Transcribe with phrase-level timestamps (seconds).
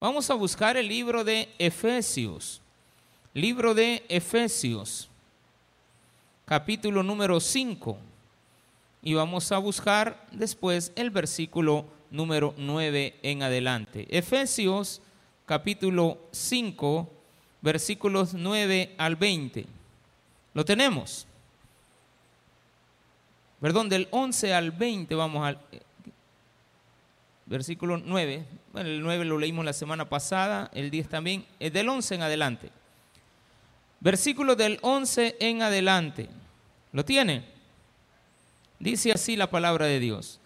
[0.00, 2.62] Vamos a buscar el libro de Efesios.
[3.34, 5.10] Libro de Efesios,
[6.46, 7.98] capítulo número 5.
[9.02, 14.06] Y vamos a buscar después el versículo número 9 en adelante.
[14.08, 15.02] Efesios,
[15.44, 17.06] capítulo 5,
[17.60, 19.66] versículos 9 al 20.
[20.54, 21.26] ¿Lo tenemos?
[23.60, 25.58] Perdón, del 11 al 20 vamos al
[27.50, 28.44] versículo 9.
[28.72, 32.22] Bueno, el 9 lo leímos la semana pasada, el 10 también, es del 11 en
[32.22, 32.70] adelante.
[33.98, 36.28] Versículo del 11 en adelante.
[36.92, 37.44] ¿Lo tiene?
[38.78, 40.38] Dice así la palabra de Dios.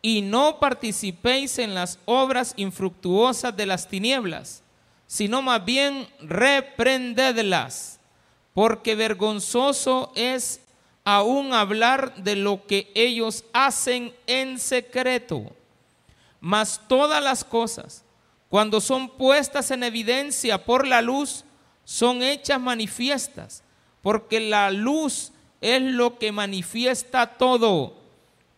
[0.00, 4.62] Y no participéis en las obras infructuosas de las tinieblas,
[5.08, 7.98] sino más bien reprendedlas,
[8.54, 10.60] porque vergonzoso es
[11.04, 15.50] aún hablar de lo que ellos hacen en secreto.
[16.44, 18.04] Mas todas las cosas,
[18.50, 21.42] cuando son puestas en evidencia por la luz,
[21.84, 23.62] son hechas manifiestas,
[24.02, 25.32] porque la luz
[25.62, 27.96] es lo que manifiesta todo.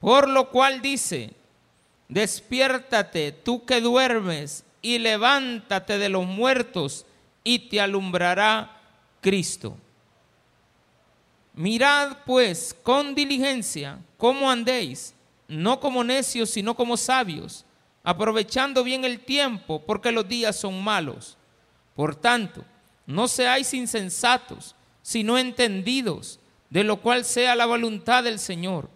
[0.00, 1.30] Por lo cual dice,
[2.08, 7.06] despiértate tú que duermes y levántate de los muertos
[7.44, 8.80] y te alumbrará
[9.20, 9.76] Cristo.
[11.54, 15.14] Mirad pues con diligencia cómo andéis,
[15.46, 17.64] no como necios, sino como sabios
[18.06, 21.36] aprovechando bien el tiempo, porque los días son malos.
[21.96, 22.64] Por tanto,
[23.04, 26.38] no seáis insensatos, sino entendidos,
[26.70, 28.88] de lo cual sea la voluntad del Señor.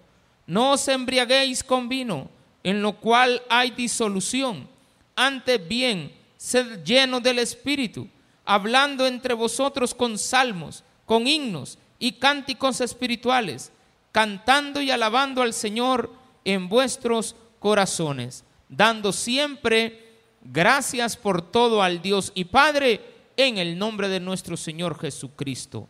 [0.46, 2.30] No os embriaguéis con vino,
[2.62, 4.68] en lo cual hay disolución.
[5.16, 8.06] Antes bien, sed llenos del Espíritu,
[8.44, 13.72] hablando entre vosotros con salmos, con himnos y cánticos espirituales,
[14.12, 16.12] cantando y alabando al Señor
[16.44, 20.08] en vuestros corazones dando siempre
[20.42, 23.00] gracias por todo al Dios y Padre
[23.36, 25.88] en el nombre de nuestro Señor Jesucristo.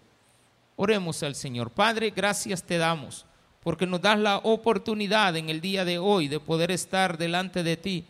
[0.77, 1.71] Oremos al Señor.
[1.71, 3.27] Padre, gracias te damos
[3.63, 7.77] porque nos das la oportunidad en el día de hoy de poder estar delante de
[7.77, 8.07] ti,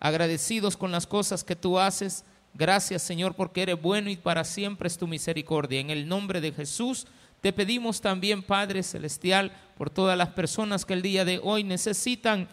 [0.00, 2.24] agradecidos con las cosas que tú haces.
[2.54, 5.80] Gracias Señor porque eres bueno y para siempre es tu misericordia.
[5.80, 7.06] En el nombre de Jesús
[7.42, 12.48] te pedimos también, Padre Celestial, por todas las personas que el día de hoy necesitan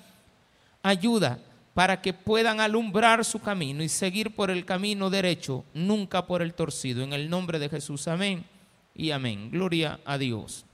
[0.84, 1.40] ayuda
[1.74, 6.54] para que puedan alumbrar su camino y seguir por el camino derecho, nunca por el
[6.54, 7.04] torcido.
[7.04, 8.46] En el nombre de Jesús, amén
[8.94, 9.50] y amén.
[9.52, 10.66] Gloria a Dios.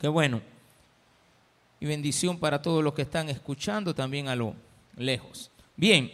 [0.00, 0.40] Qué bueno.
[1.78, 4.54] Y bendición para todos los que están escuchando también a lo
[4.96, 5.50] lejos.
[5.76, 6.10] Bien,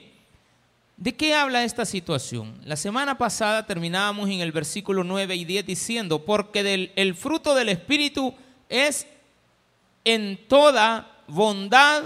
[0.97, 2.61] ¿de qué habla esta situación?
[2.65, 7.55] La semana pasada terminábamos en el versículo 9 y 10 diciendo, porque del, el fruto
[7.55, 8.35] del Espíritu
[8.69, 9.07] es
[10.05, 12.03] en toda bondad,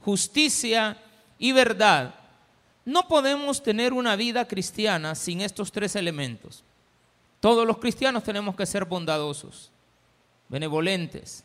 [0.00, 0.98] justicia,
[1.38, 2.14] y verdad.
[2.84, 6.64] No podemos tener una vida cristiana sin estos tres elementos.
[7.40, 9.70] Todos los cristianos tenemos que ser bondadosos,
[10.48, 11.44] benevolentes.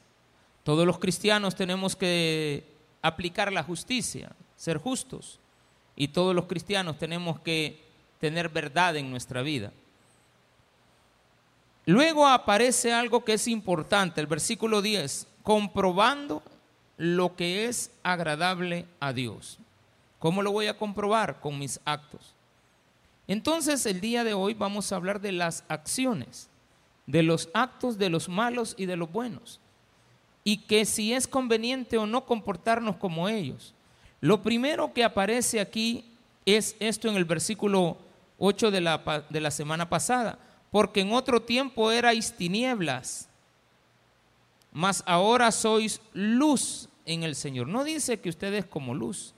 [0.64, 2.66] Todos los cristianos tenemos que
[3.02, 5.40] aplicar la justicia, ser justos.
[5.96, 7.84] Y todos los cristianos tenemos que
[8.20, 9.72] tener verdad en nuestra vida.
[11.86, 16.42] Luego aparece algo que es importante, el versículo 10, comprobando
[16.98, 19.60] lo que es agradable a Dios.
[20.24, 21.42] ¿Cómo lo voy a comprobar?
[21.42, 22.34] Con mis actos.
[23.28, 26.50] Entonces el día de hoy vamos a hablar de las acciones,
[27.06, 29.60] de los actos de los malos y de los buenos,
[30.46, 33.74] y que si es conveniente o no comportarnos como ellos.
[34.22, 36.06] Lo primero que aparece aquí
[36.46, 37.98] es esto en el versículo
[38.40, 40.40] 8 de la, de la semana pasada,
[40.72, 43.28] porque en otro tiempo erais tinieblas,
[44.72, 47.68] mas ahora sois luz en el Señor.
[47.68, 49.36] No dice que ustedes como luz,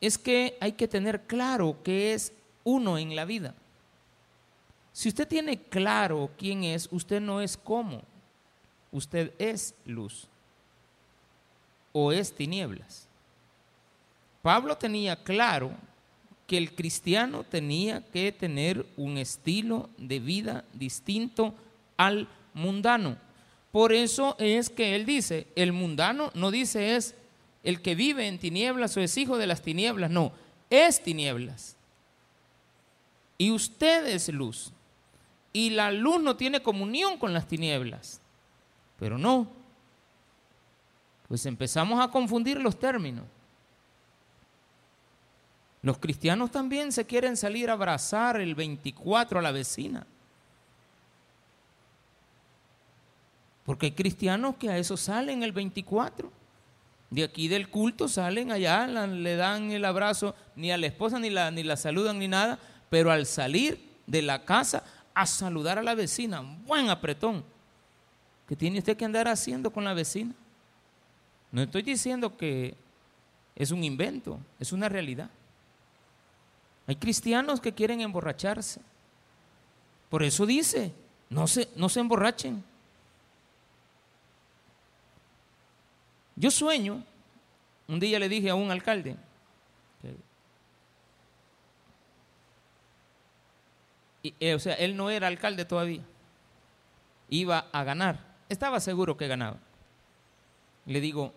[0.00, 2.32] es que hay que tener claro que es
[2.64, 3.54] uno en la vida.
[4.92, 8.02] Si usted tiene claro quién es, usted no es como,
[8.92, 10.26] usted es luz
[11.92, 13.06] o es tinieblas.
[14.42, 15.72] Pablo tenía claro
[16.46, 21.54] que el cristiano tenía que tener un estilo de vida distinto
[21.96, 23.16] al mundano.
[23.70, 27.14] Por eso es que él dice, el mundano no dice es
[27.62, 30.32] el que vive en tinieblas o es hijo de las tinieblas, no,
[30.70, 31.76] es tinieblas.
[33.36, 34.72] Y usted es luz.
[35.52, 38.20] Y la luz no tiene comunión con las tinieblas.
[38.98, 39.48] Pero no.
[41.28, 43.24] Pues empezamos a confundir los términos.
[45.82, 50.06] Los cristianos también se quieren salir a abrazar el 24 a la vecina.
[53.64, 56.39] Porque hay cristianos que a eso salen el 24
[57.10, 61.28] De aquí del culto salen allá, le dan el abrazo, ni a la esposa ni
[61.28, 62.58] la, ni la saludan ni nada,
[62.88, 67.44] pero al salir de la casa a saludar a la vecina, buen apretón.
[68.48, 70.32] ¿Qué tiene usted que andar haciendo con la vecina?
[71.52, 72.74] No estoy diciendo que
[73.56, 75.30] es un invento, es una realidad.
[76.86, 78.80] Hay cristianos que quieren emborracharse.
[80.08, 80.92] Por eso dice,
[81.28, 82.64] no se, no se emborrachen.
[86.40, 87.04] Yo sueño,
[87.86, 89.14] un día le dije a un alcalde,
[94.22, 96.00] eh, o sea, él no era alcalde todavía,
[97.28, 99.58] iba a ganar, estaba seguro que ganaba.
[100.86, 101.34] Le digo,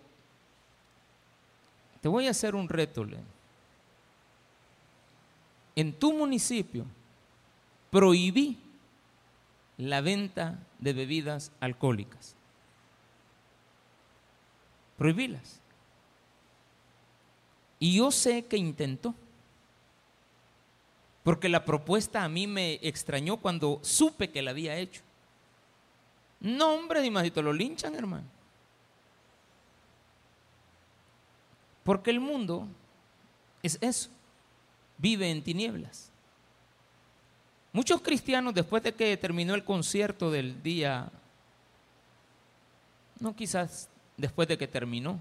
[2.00, 3.06] te voy a hacer un reto,
[5.76, 6.86] en tu municipio
[7.92, 8.58] prohibí
[9.76, 12.38] la venta de bebidas alcohólicas
[15.04, 15.60] prohibirlas.
[17.78, 19.14] Y yo sé que intentó.
[21.24, 25.02] Porque la propuesta a mí me extrañó cuando supe que la había hecho.
[26.40, 28.24] No, hombre, ni más, lo linchan, hermano.
[31.84, 32.66] Porque el mundo
[33.62, 34.10] es eso,
[34.98, 36.12] vive en tinieblas.
[37.74, 41.12] Muchos cristianos, después de que terminó el concierto del día,
[43.20, 45.20] no quizás después de que terminó.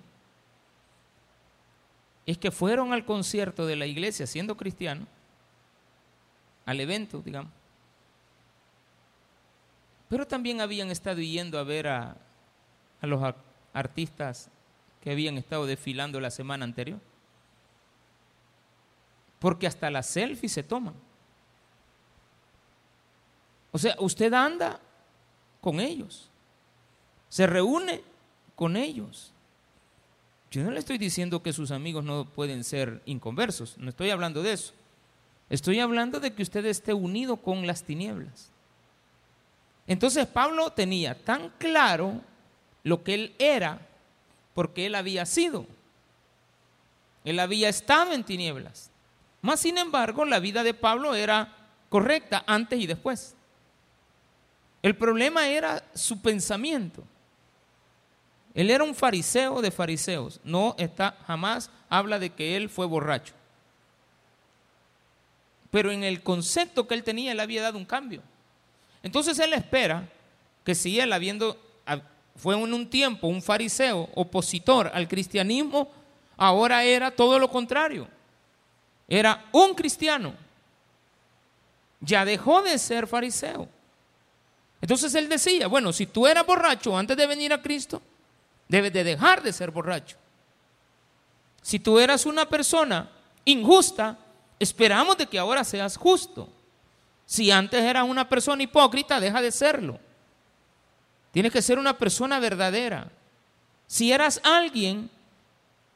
[2.26, 5.08] Es que fueron al concierto de la iglesia siendo cristianos,
[6.64, 7.52] al evento, digamos.
[10.08, 12.16] Pero también habían estado yendo a ver a,
[13.00, 13.34] a los
[13.72, 14.50] artistas
[15.00, 17.00] que habían estado desfilando la semana anterior.
[19.38, 20.94] Porque hasta las selfies se toman.
[23.72, 24.78] O sea, usted anda
[25.60, 26.28] con ellos,
[27.28, 28.02] se reúne
[28.54, 29.32] con ellos.
[30.50, 34.42] Yo no le estoy diciendo que sus amigos no pueden ser inconversos, no estoy hablando
[34.42, 34.74] de eso.
[35.48, 38.50] Estoy hablando de que usted esté unido con las tinieblas.
[39.86, 42.20] Entonces Pablo tenía tan claro
[42.84, 43.86] lo que él era,
[44.54, 45.66] porque él había sido.
[47.24, 48.90] Él había estado en tinieblas.
[49.42, 51.54] Más sin embargo, la vida de Pablo era
[51.88, 53.34] correcta antes y después.
[54.82, 57.04] El problema era su pensamiento.
[58.54, 60.40] Él era un fariseo de fariseos.
[60.44, 63.34] No está, jamás habla de que él fue borracho.
[65.70, 68.22] Pero en el concepto que él tenía, él había dado un cambio.
[69.02, 70.06] Entonces él espera
[70.64, 71.58] que si él habiendo,
[72.36, 75.90] fue en un tiempo un fariseo opositor al cristianismo,
[76.36, 78.06] ahora era todo lo contrario.
[79.08, 80.34] Era un cristiano.
[82.00, 83.68] Ya dejó de ser fariseo.
[84.80, 88.02] Entonces él decía, bueno, si tú eras borracho antes de venir a Cristo,
[88.72, 90.16] Debes de dejar de ser borracho.
[91.60, 93.10] Si tú eras una persona
[93.44, 94.16] injusta,
[94.58, 96.48] esperamos de que ahora seas justo.
[97.26, 100.00] Si antes eras una persona hipócrita, deja de serlo.
[101.32, 103.12] Tienes que ser una persona verdadera.
[103.86, 105.10] Si eras alguien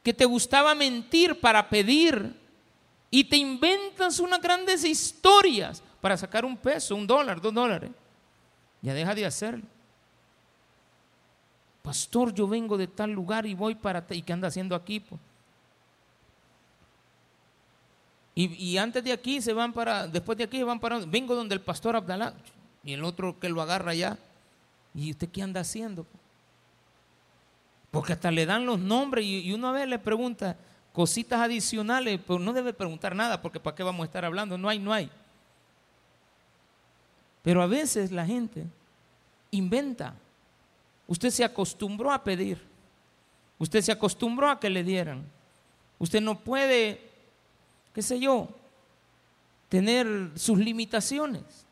[0.03, 2.39] que te gustaba mentir para pedir
[3.09, 7.89] y te inventas unas grandes historias para sacar un peso, un dólar, dos dólares,
[8.83, 9.76] ya deja de hacerlo
[11.87, 14.05] pastor, yo vengo de tal lugar y voy para...
[14.09, 15.01] ¿Y qué anda haciendo aquí?
[18.35, 21.55] Y, antes de aquí se van para, después de aquí se van para, vengo donde
[21.55, 22.33] el pastor Abdalá,
[22.83, 24.17] y el otro que lo agarra allá.
[24.93, 26.05] ¿Y usted qué anda haciendo?
[27.89, 30.57] Porque hasta le dan los nombres y, y una vez le pregunta
[30.91, 34.57] cositas adicionales, pero no debe preguntar nada, porque ¿para qué vamos a estar hablando?
[34.57, 35.09] No hay, no hay.
[37.43, 38.65] Pero a veces la gente
[39.51, 40.15] inventa.
[41.07, 42.61] Usted se acostumbró a pedir.
[43.57, 45.25] Usted se acostumbró a que le dieran.
[45.99, 47.01] Usted no puede,
[47.93, 48.49] qué sé yo,
[49.69, 51.65] tener sus limitaciones.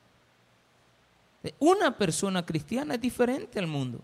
[1.60, 4.00] Una persona cristiana es diferente al mundo.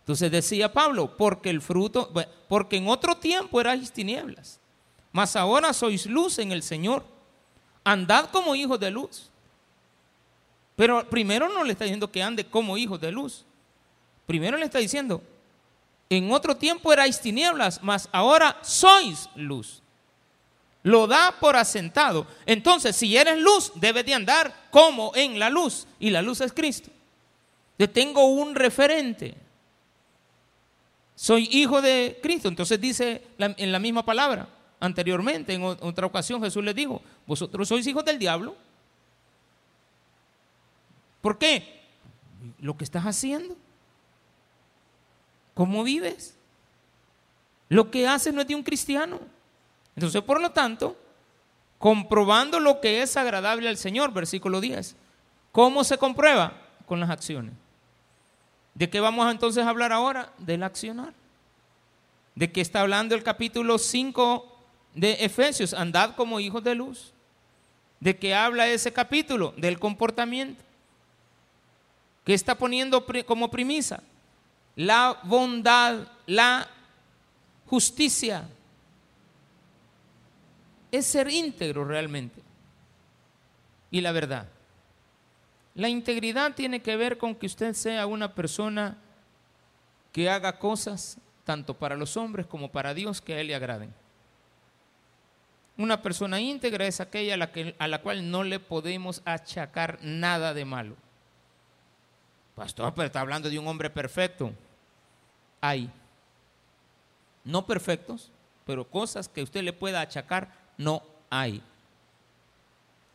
[0.00, 2.12] Entonces decía Pablo, porque el fruto,
[2.48, 4.60] porque en otro tiempo erais tinieblas,
[5.12, 7.04] mas ahora sois luz en el Señor.
[7.82, 9.30] Andad como hijos de luz.
[10.76, 13.44] Pero primero no le está diciendo que ande como hijos de luz.
[14.30, 15.20] Primero le está diciendo,
[16.08, 19.82] en otro tiempo erais tinieblas, mas ahora sois luz.
[20.84, 22.28] Lo da por asentado.
[22.46, 25.88] Entonces, si eres luz, debes de andar como en la luz.
[25.98, 26.92] Y la luz es Cristo.
[27.76, 29.34] Yo tengo un referente.
[31.16, 32.46] Soy hijo de Cristo.
[32.46, 37.84] Entonces dice en la misma palabra, anteriormente, en otra ocasión Jesús le dijo, vosotros sois
[37.84, 38.54] hijos del diablo.
[41.20, 41.80] ¿Por qué?
[42.60, 43.56] Lo que estás haciendo.
[45.60, 46.34] ¿Cómo vives?
[47.68, 49.20] lo que hace no es de un cristiano.
[49.94, 50.96] Entonces, por lo tanto,
[51.78, 54.96] comprobando lo que es agradable al Señor, versículo 10.
[55.52, 56.54] ¿Cómo se comprueba?
[56.86, 57.52] Con las acciones.
[58.72, 60.32] ¿De qué vamos entonces a hablar ahora?
[60.38, 61.12] Del accionar.
[62.34, 64.56] ¿De qué está hablando el capítulo 5
[64.94, 65.74] de Efesios?
[65.74, 67.12] Andad como hijos de luz.
[68.00, 69.52] ¿De qué habla ese capítulo?
[69.58, 70.64] Del comportamiento.
[72.24, 74.02] ¿Qué está poniendo como premisa?
[74.76, 76.68] La bondad, la
[77.66, 78.48] justicia.
[80.90, 82.42] Es ser íntegro realmente.
[83.90, 84.48] Y la verdad.
[85.74, 88.98] La integridad tiene que ver con que usted sea una persona
[90.12, 93.92] que haga cosas tanto para los hombres como para Dios que a Él le agraden.
[95.76, 99.98] Una persona íntegra es aquella a la, que, a la cual no le podemos achacar
[100.02, 100.96] nada de malo.
[102.60, 104.52] Pastor, pero está hablando de un hombre perfecto.
[105.62, 105.90] Hay.
[107.42, 108.30] No perfectos,
[108.66, 111.62] pero cosas que usted le pueda achacar, no hay.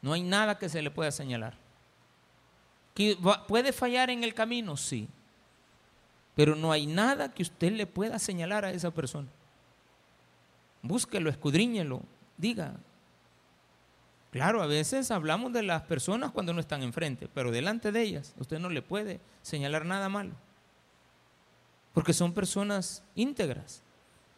[0.01, 1.53] No hay nada que se le pueda señalar.
[3.47, 4.75] ¿Puede fallar en el camino?
[4.77, 5.07] Sí.
[6.33, 9.27] Pero no hay nada que usted le pueda señalar a esa persona.
[10.81, 12.01] Búsquelo, escudriñelo,
[12.35, 12.73] diga.
[14.35, 18.33] Claro, a veces hablamos de las personas cuando no están enfrente, pero delante de ellas
[18.37, 20.33] usted no le puede señalar nada malo.
[21.93, 23.81] Porque son personas íntegras.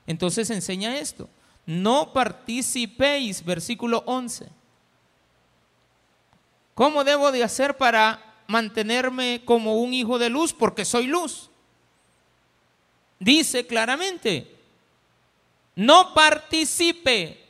[0.06, 1.27] Entonces enseña esto.
[1.66, 4.48] No participéis, versículo 11.
[6.75, 10.54] ¿Cómo debo de hacer para mantenerme como un hijo de luz?
[10.54, 11.50] Porque soy luz.
[13.18, 14.56] Dice claramente,
[15.75, 17.44] no participe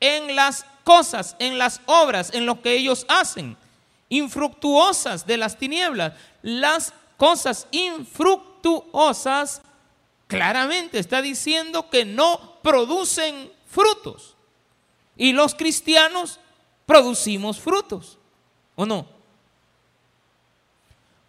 [0.00, 3.56] en las cosas, en las obras, en lo que ellos hacen,
[4.08, 6.12] infructuosas de las tinieblas.
[6.42, 9.62] Las cosas infructuosas
[10.28, 14.36] claramente está diciendo que no producen frutos.
[15.16, 16.38] Y los cristianos
[16.86, 18.18] producimos frutos,
[18.74, 19.06] ¿o no?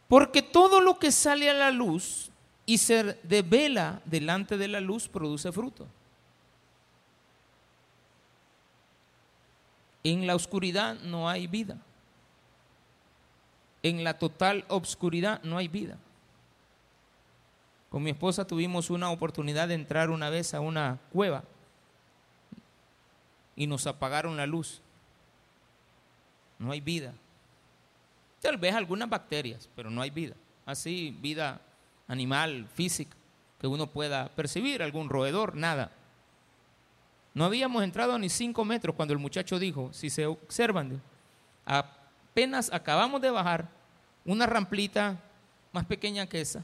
[0.07, 2.29] Porque todo lo que sale a la luz
[2.65, 5.87] y se devela delante de la luz produce fruto.
[10.05, 11.77] En la oscuridad no hay vida.
[13.81, 15.97] En la total obscuridad no hay vida.
[17.89, 21.43] Con mi esposa tuvimos una oportunidad de entrar una vez a una cueva
[23.55, 24.79] y nos apagaron la luz.
[26.59, 27.11] No hay vida.
[28.41, 30.35] Tal vez algunas bacterias, pero no hay vida.
[30.67, 31.61] Así, vida
[32.07, 33.17] animal, física,
[33.59, 35.91] que uno pueda percibir, algún roedor, nada.
[37.35, 41.01] No habíamos entrado ni cinco metros cuando el muchacho dijo, si se observan,
[41.65, 43.67] apenas acabamos de bajar
[44.23, 45.19] una ramplita
[45.73, 46.63] más pequeña que esa.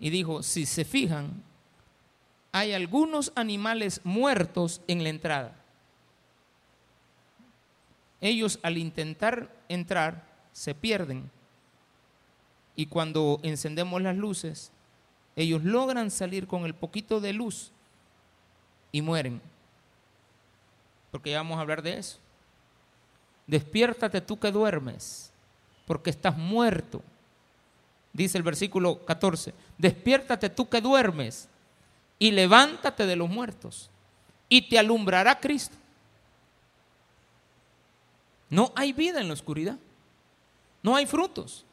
[0.00, 1.42] Y dijo, si se fijan,
[2.52, 5.54] hay algunos animales muertos en la entrada.
[8.22, 11.30] Ellos al intentar entrar se pierden.
[12.76, 14.72] Y cuando encendemos las luces,
[15.36, 17.72] ellos logran salir con el poquito de luz
[18.92, 19.40] y mueren.
[21.10, 22.18] Porque ya vamos a hablar de eso.
[23.46, 25.32] Despiértate tú que duermes,
[25.86, 27.02] porque estás muerto.
[28.12, 31.48] Dice el versículo 14, despiértate tú que duermes
[32.18, 33.90] y levántate de los muertos
[34.48, 35.74] y te alumbrará Cristo.
[38.50, 39.78] No hay vida en la oscuridad,
[40.82, 41.64] no hay frutos.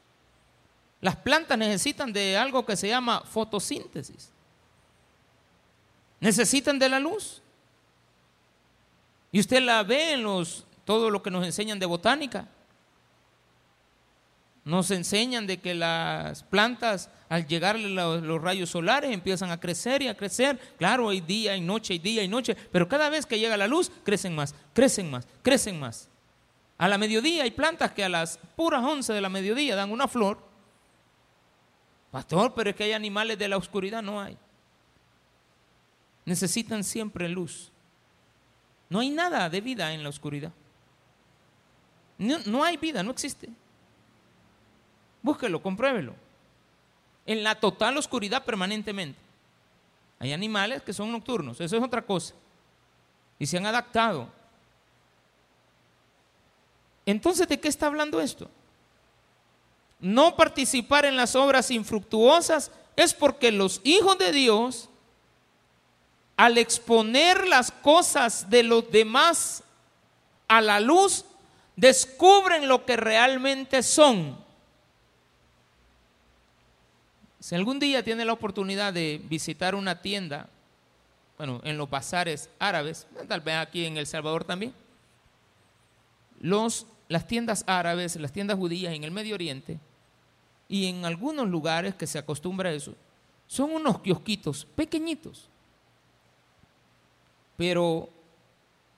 [1.01, 4.31] Las plantas necesitan de algo que se llama fotosíntesis.
[6.19, 7.41] Necesitan de la luz.
[9.31, 12.47] Y usted la ve en los, todo lo que nos enseñan de botánica.
[14.65, 20.01] Nos enseñan de que las plantas al llegar los, los, rayos solares empiezan a crecer
[20.01, 20.59] y a crecer.
[20.77, 23.67] Claro, hay día y noche, hay día y noche, pero cada vez que llega la
[23.67, 26.09] luz crecen más, crecen más, crecen más.
[26.77, 30.07] A la mediodía hay plantas que a las puras 11 de la mediodía dan una
[30.07, 30.39] flor.
[32.11, 34.37] Pastor, pero es que hay animales de la oscuridad, no hay
[36.29, 37.71] necesitan siempre luz.
[38.87, 40.51] No hay nada de vida en la oscuridad.
[42.19, 43.49] No, hay vida, no existe.
[45.23, 46.13] Búsquelo, compruébelo.
[47.25, 49.19] En la total oscuridad permanentemente.
[50.19, 52.35] Hay animales que son nocturnos, eso es otra cosa.
[53.39, 54.27] Y se han adaptado.
[57.05, 58.49] Entonces, ¿de qué está hablando esto?
[59.99, 64.89] No participar en las obras infructuosas es porque los hijos de Dios
[66.39, 69.61] al exponer las cosas de los demás
[70.47, 71.25] a la luz,
[71.75, 74.37] descubren lo que realmente son.
[77.41, 80.47] Si algún día tiene la oportunidad de visitar una tienda
[81.37, 84.73] bueno, en los bazares árabes, tal vez aquí en El Salvador también,
[86.39, 89.77] los, las tiendas árabes, las tiendas judías en el Medio Oriente
[90.69, 92.95] y en algunos lugares que se acostumbra a eso,
[93.45, 95.49] son unos kiosquitos pequeñitos,
[97.59, 98.07] pero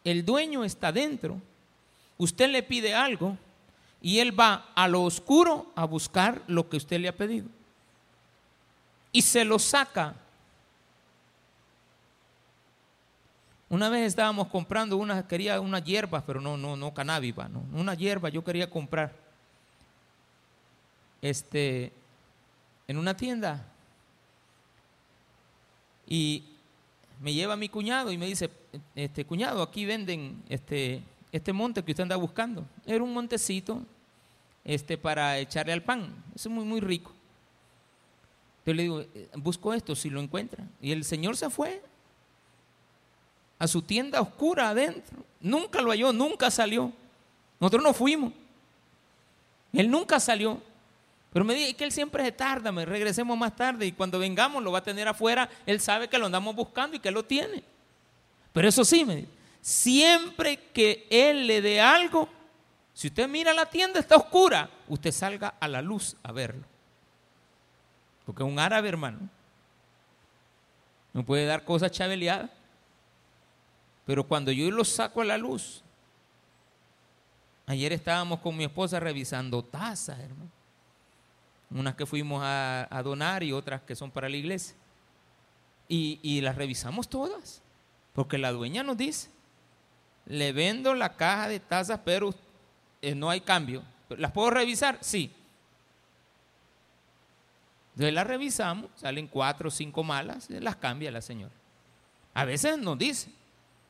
[0.04, 1.42] el dueño está dentro,
[2.20, 3.36] usted le pide algo
[4.04, 7.48] y él va a lo oscuro a buscar lo que usted le ha pedido
[9.12, 10.14] y se lo saca
[13.70, 17.94] Una vez estábamos comprando una, quería unas hierbas, pero no, no, no cannabis, no, una
[17.94, 19.14] hierba yo quería comprar.
[21.22, 21.94] Este,
[22.86, 23.66] en una tienda.
[26.06, 26.51] Y
[27.22, 28.50] me lleva mi cuñado y me dice,
[28.96, 32.66] este cuñado, aquí venden este, este monte que usted anda buscando.
[32.86, 33.84] Era un montecito
[34.66, 36.12] este, para echarle al pan.
[36.36, 37.14] Es muy, muy rico.
[38.66, 40.66] Yo le digo, eh, busco esto si lo encuentra.
[40.82, 41.84] Y el señor se fue
[43.60, 45.24] a su tienda oscura adentro.
[45.40, 46.92] Nunca lo halló, nunca salió.
[47.60, 48.34] Nosotros no fuimos.
[49.74, 50.60] Él nunca salió.
[51.32, 54.62] Pero me dice que él siempre se tarda, me regresemos más tarde y cuando vengamos
[54.62, 55.50] lo va a tener afuera.
[55.66, 57.64] Él sabe que lo andamos buscando y que lo tiene.
[58.52, 59.30] Pero eso sí, me dice,
[59.62, 62.28] siempre que él le dé algo,
[62.94, 66.66] si usted mira la tienda está oscura, usted salga a la luz a verlo.
[68.26, 69.20] Porque un árabe, hermano.
[71.14, 72.50] No puede dar cosas chabeleadas.
[74.06, 75.82] Pero cuando yo lo saco a la luz,
[77.68, 80.61] ayer estábamos con mi esposa revisando tazas, hermano.
[81.72, 84.76] Unas que fuimos a, donar y otras que son para la iglesia.
[85.88, 87.62] Y, las revisamos todas,
[88.14, 89.30] porque la dueña nos dice,
[90.26, 92.34] le vendo la caja de tazas, pero
[93.02, 93.84] eh, no hay cambio.
[94.10, 94.98] ¿Las puedo revisar?
[95.02, 95.32] Sí.
[97.94, 101.54] Entonces las revisamos, salen cuatro o cinco malas, las cambia la señora.
[102.34, 103.30] A veces nos dice,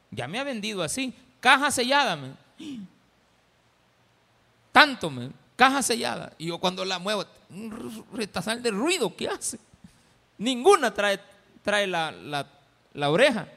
[0.10, 1.14] ya me ha vendido así.
[1.40, 2.36] Caja sellada.
[4.72, 5.32] Tanto, me.
[5.56, 6.34] Caja sellada.
[6.38, 9.60] Y yo cuando la muevo, un retazal de ruido, ¿qué hace?
[10.38, 11.20] Ninguna trae,
[11.64, 12.12] trae la,
[12.94, 13.48] la oreja.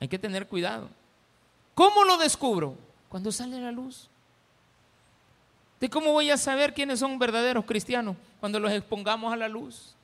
[0.00, 0.88] Hay que tener cuidado.
[1.74, 2.74] ¿Cómo lo descubro?
[3.08, 4.08] Cuando sale la luz.
[5.80, 8.16] ¿De cómo voy a saber quiénes son verdaderos cristianos?
[8.40, 9.94] Cuando los expongamos a la luz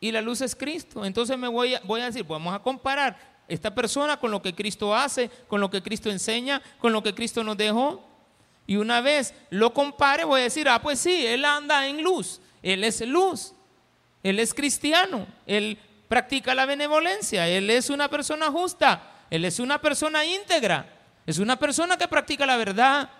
[0.00, 1.04] y la luz es Cristo.
[1.04, 3.18] Entonces me voy a, voy a decir, vamos a comparar
[3.48, 7.14] esta persona con lo que Cristo hace, con lo que Cristo enseña, con lo que
[7.14, 8.05] Cristo nos dejó.
[8.66, 12.40] Y una vez lo compare, voy a decir, ah, pues sí, él anda en luz,
[12.62, 13.54] él es luz,
[14.22, 19.80] él es cristiano, él practica la benevolencia, él es una persona justa, él es una
[19.80, 20.92] persona íntegra,
[21.26, 23.10] es una persona que practica la verdad.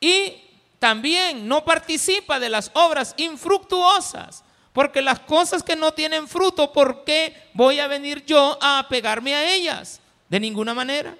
[0.00, 0.34] Y
[0.78, 7.04] también no participa de las obras infructuosas porque las cosas que no tienen fruto, ¿por
[7.04, 10.00] qué voy a venir yo a apegarme a ellas?
[10.28, 11.14] De ninguna manera.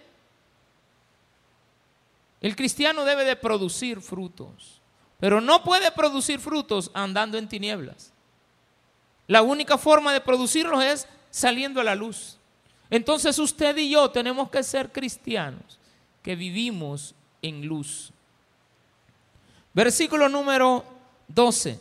[2.42, 4.80] El cristiano debe de producir frutos,
[5.20, 8.12] pero no puede producir frutos andando en tinieblas.
[9.28, 12.36] La única forma de producirlos es saliendo a la luz.
[12.90, 15.78] Entonces usted y yo tenemos que ser cristianos
[16.20, 18.12] que vivimos en luz.
[19.72, 20.84] Versículo número
[21.28, 21.78] 12.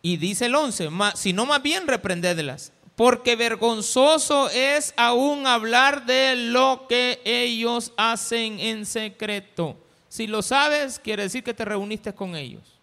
[0.00, 6.34] Y dice el 11, si no más bien reprendedlas, porque vergonzoso es aún hablar de
[6.34, 9.76] lo que ellos hacen en secreto.
[10.08, 12.76] Si lo sabes, quiere decir que te reuniste con ellos.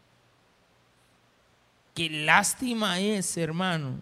[1.94, 4.00] Qué lástima es, hermano,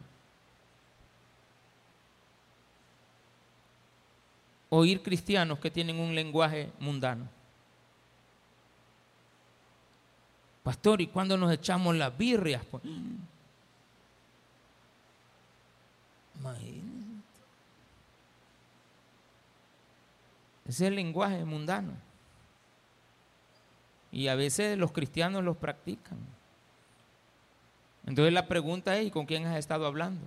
[4.70, 7.28] oír cristianos que tienen un lenguaje mundano.
[10.62, 12.64] Pastor, ¿y cuándo nos echamos las birrias?
[12.70, 12.84] Pues,
[20.66, 21.94] Ese es el lenguaje mundano.
[24.12, 26.18] Y a veces los cristianos los practican.
[28.06, 30.26] Entonces la pregunta es, ¿y con quién has estado hablando?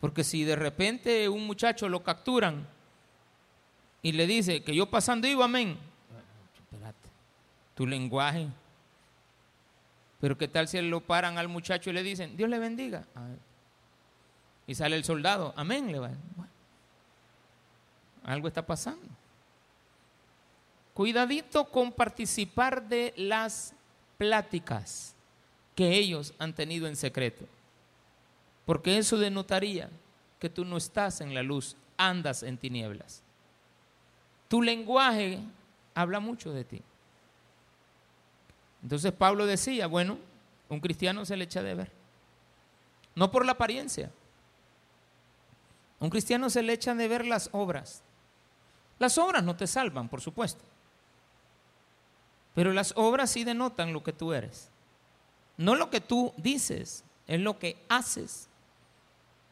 [0.00, 2.66] Porque si de repente un muchacho lo capturan
[4.02, 5.78] y le dice que yo pasando iba, amén,
[7.74, 8.48] tu lenguaje.
[10.20, 13.04] Pero qué tal si lo paran al muchacho y le dicen, Dios le bendiga.
[14.66, 16.10] Y sale el soldado, amén, le va.
[18.24, 19.06] algo está pasando.
[20.92, 23.72] Cuidadito con participar de las
[24.16, 25.14] pláticas
[25.76, 27.46] que ellos han tenido en secreto.
[28.66, 29.88] Porque eso denotaría
[30.40, 33.22] que tú no estás en la luz, andas en tinieblas.
[34.48, 35.38] Tu lenguaje
[35.94, 36.82] habla mucho de ti.
[38.82, 40.18] Entonces Pablo decía, bueno,
[40.68, 41.90] un cristiano se le echa de ver.
[43.14, 44.10] No por la apariencia.
[46.00, 48.02] Un cristiano se le echa de ver las obras.
[48.98, 50.62] Las obras no te salvan, por supuesto.
[52.54, 54.68] Pero las obras sí denotan lo que tú eres.
[55.56, 58.48] No lo que tú dices, es lo que haces.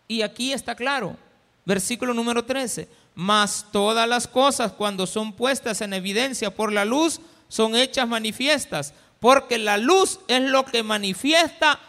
[0.08, 1.16] Y aquí está claro,
[1.64, 7.20] versículo número 13, mas todas las cosas cuando son puestas en evidencia por la luz
[7.48, 8.94] son hechas manifiestas,
[9.26, 11.80] porque la luz es lo que manifiesta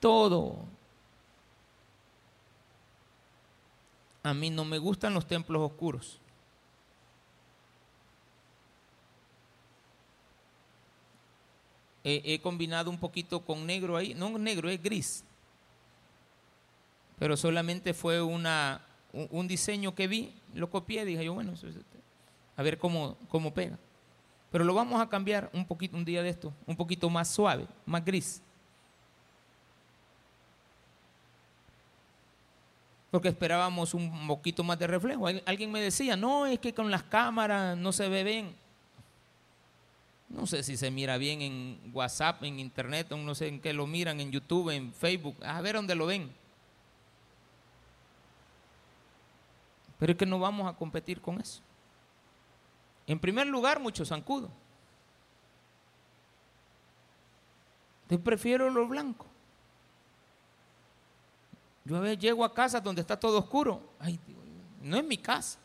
[0.00, 0.64] todo.
[4.22, 6.18] A mí no me gustan los templos oscuros.
[12.02, 15.22] He, combinado un poquito con negro ahí, no negro, es gris.
[17.18, 18.80] Pero solamente fue una,
[19.12, 21.52] un, diseño que vi, lo copié, dije yo, bueno,
[22.56, 23.78] a ver cómo, cómo pega.
[24.50, 27.66] Pero lo vamos a cambiar un poquito, un día de esto, un poquito más suave,
[27.84, 28.42] más gris.
[33.10, 35.26] Porque esperábamos un poquito más de reflejo.
[35.46, 38.54] Alguien me decía, no, es que con las cámaras no se ve bien.
[40.28, 43.86] No sé si se mira bien en WhatsApp, en Internet, no sé en qué lo
[43.86, 46.30] miran, en YouTube, en Facebook, a ver dónde lo ven.
[49.98, 51.62] Pero es que no vamos a competir con eso.
[53.06, 54.50] En primer lugar, mucho zancudo.
[58.08, 59.26] Yo prefiero lo blanco.
[61.84, 63.80] Yo a veces llego a casa donde está todo oscuro.
[64.00, 64.18] Ay,
[64.82, 65.58] no es mi casa.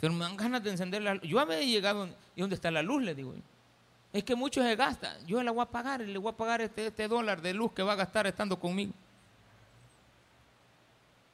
[0.00, 1.22] Pero me dan ganas de encender la luz.
[1.24, 3.34] Yo a veces he llegado y donde está la luz, le digo.
[4.12, 5.18] Es que mucho se gasta.
[5.26, 7.82] Yo la voy a pagar le voy a pagar este, este dólar de luz que
[7.82, 8.92] va a gastar estando conmigo.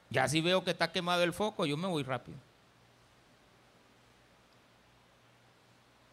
[0.09, 2.37] Ya si veo que está quemado el foco, yo me voy rápido.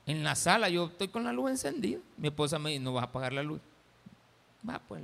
[0.09, 2.01] En la sala yo estoy con la luz encendida.
[2.17, 3.61] Mi esposa me dice, no vas a apagar la luz.
[4.67, 5.03] Va, pues.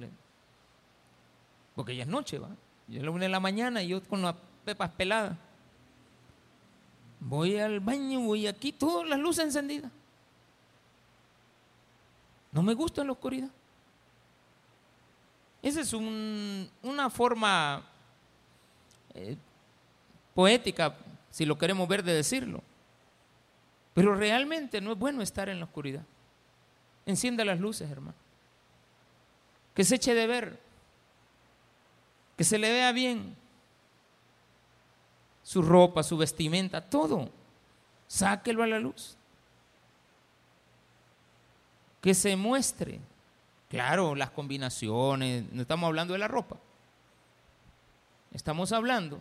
[1.75, 2.49] Porque ya es noche, va.
[2.89, 5.37] Yo es la una de la mañana y yo con las pepas peladas.
[7.21, 9.93] Voy al baño, voy aquí, todas las luces encendidas.
[12.51, 13.51] No me gusta la oscuridad.
[15.61, 17.83] Esa es una forma
[19.13, 19.37] eh,
[20.35, 20.97] poética,
[21.31, 22.63] si lo queremos ver, de decirlo.
[23.95, 26.03] Pero realmente no es bueno estar en la oscuridad.
[27.07, 28.17] Encienda las luces, hermano.
[29.75, 30.61] Que se eche de ver.
[32.37, 33.37] Que se le vea bien.
[35.45, 37.31] Su ropa, su vestimenta, todo.
[38.09, 39.17] Sáquelo a la luz.
[42.01, 43.01] Que se muestre.
[43.69, 45.45] Claro, las combinaciones.
[45.53, 46.57] No estamos hablando de la ropa.
[48.33, 49.21] Estamos hablando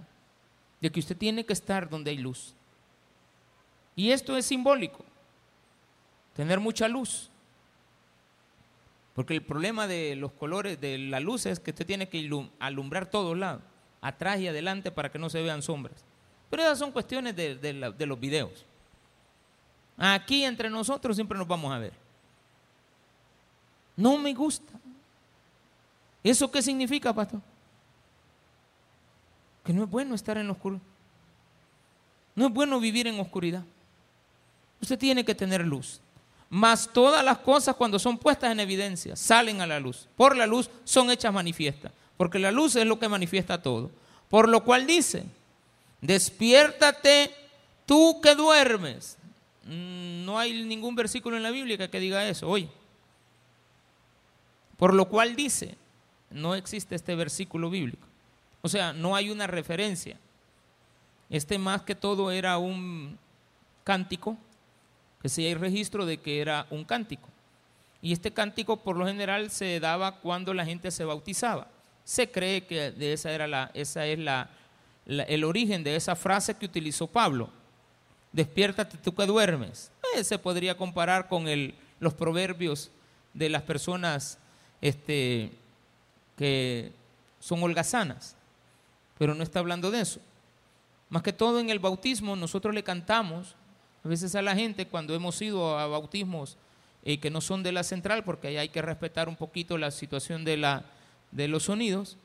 [0.82, 2.56] de que usted tiene que estar donde hay luz.
[3.96, 5.04] Y esto es simbólico,
[6.36, 7.30] tener mucha luz.
[9.14, 12.28] Porque el problema de los colores, de la luz, es que usted tiene que
[12.60, 13.62] alumbrar todos lados,
[14.02, 16.04] atrás y adelante, para que no se vean sombras.
[16.50, 18.66] Pero esas son cuestiones de, los videos.
[19.98, 21.94] Aquí entre nosotros siempre nos vamos a ver.
[23.96, 24.74] No me gusta.
[26.24, 27.42] ¿Eso qué significa, pastor?
[29.64, 30.82] que no es bueno estar en la oscuridad.
[32.36, 33.64] No es bueno vivir en oscuridad.
[34.84, 36.02] Usted tiene que tener luz.
[36.50, 40.10] Mas todas las cosas cuando son puestas en evidencia salen a la luz.
[40.18, 41.94] Por la luz son hechas manifiestas.
[42.18, 43.92] Porque la luz es lo que manifiesta todo.
[44.30, 45.24] Por lo cual dice,
[46.02, 47.34] despiértate
[47.86, 49.18] tú que duermes.
[49.64, 52.50] Mm, no hay ningún versículo en la Biblia que diga eso.
[52.50, 52.68] Oye,
[54.76, 55.78] por lo cual dice,
[56.30, 58.06] no existe este versículo bíblico.
[58.62, 60.18] O sea, no hay una referencia.
[61.30, 63.18] Este más que todo era un
[63.86, 64.38] cántico,
[65.24, 67.28] que si hay registro de que era un cántico.
[68.04, 71.68] Y este cántico por lo general se daba cuando la gente se bautizaba.
[72.04, 74.52] Se cree que de esa era la, esa es la,
[75.08, 77.50] el origen de esa frase que utilizó Pablo.
[78.32, 79.92] Despiértate tú que duermes.
[80.16, 82.92] Eh, se podría comparar con el, los proverbios
[83.34, 84.38] de las personas
[84.82, 85.52] este,
[86.38, 86.92] que
[87.40, 88.36] son holgazanas
[89.18, 90.20] pero no está hablando de eso.
[91.10, 93.56] Más que todo en el bautismo nosotros le cantamos
[94.04, 96.58] a veces a la gente cuando hemos ido a bautismos
[97.04, 100.46] eh, que no son de la central, porque hay que respetar un poquito la situación
[100.46, 100.86] de, la,
[101.32, 102.18] de los sonidos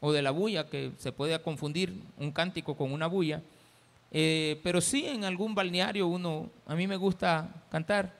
[0.00, 3.42] o de la bulla, que se puede confundir un cántico con una bulla.
[4.10, 8.14] Eh, pero sí en algún balneario uno, a mí me gusta cantar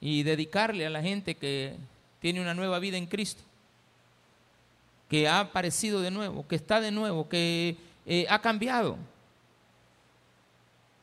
[0.00, 1.74] y dedicarle a la gente que
[2.20, 3.42] tiene una nueva vida en Cristo
[5.08, 8.96] que ha aparecido de nuevo, que está de nuevo, que eh, ha cambiado,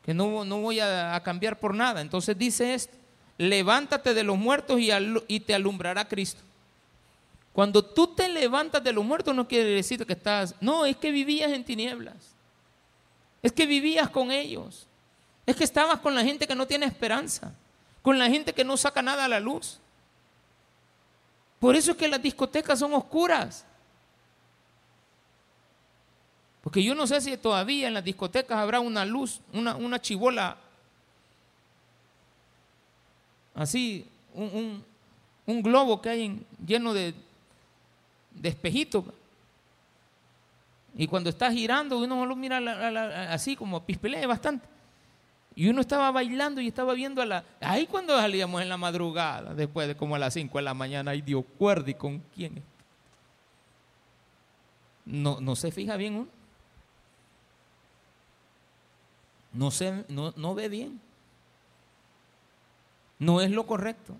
[0.03, 2.01] que no, no voy a, cambiar por nada.
[2.01, 2.95] Entonces dice esto,
[3.37, 4.89] levántate de los muertos y,
[5.27, 6.41] y te alumbrará Cristo.
[7.53, 11.11] Cuando tú te levantas de los muertos no quiere decir que estás, no, es que
[11.11, 12.15] vivías en tinieblas.
[13.41, 14.87] Es que vivías con ellos.
[15.45, 17.53] Es que estabas con la gente que no tiene esperanza,
[18.01, 19.79] con la gente que no saca nada a la luz.
[21.59, 23.65] Por eso es que las discotecas son oscuras.
[26.63, 30.57] Porque yo no sé si todavía en las discotecas habrá una luz, una, una chivola
[33.53, 34.81] así, un,
[35.45, 37.13] globo que hay lleno de,
[38.31, 39.03] de espejitos.
[40.95, 42.59] Y cuando está girando, uno lo mira
[43.29, 44.65] así como pispelea bastante.
[45.55, 47.43] Y uno estaba bailando y estaba viendo a la...
[47.59, 51.11] Ahí cuando salíamos en la madrugada, después de como a las 5 de la mañana,
[51.11, 52.63] ahí Dios cuerda con quién.
[55.05, 56.42] No, no se fija bien uno.
[59.53, 60.99] No, se, no, no ve bien.
[63.19, 64.15] No es lo correcto.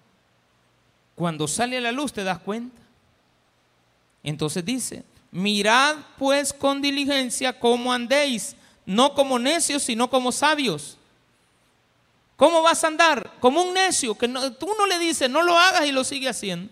[1.16, 2.82] Cuando sale a la luz te das cuenta.
[4.24, 10.98] Entonces dice, mirad pues con diligencia cómo andéis, no como necios, sino como sabios.
[12.36, 13.32] ¿Cómo vas a andar?
[13.40, 16.72] Como un necio, que tú no le dices, no lo hagas y lo sigue haciendo.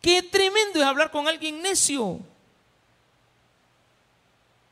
[0.00, 2.20] Qué tremendo es hablar con alguien necio.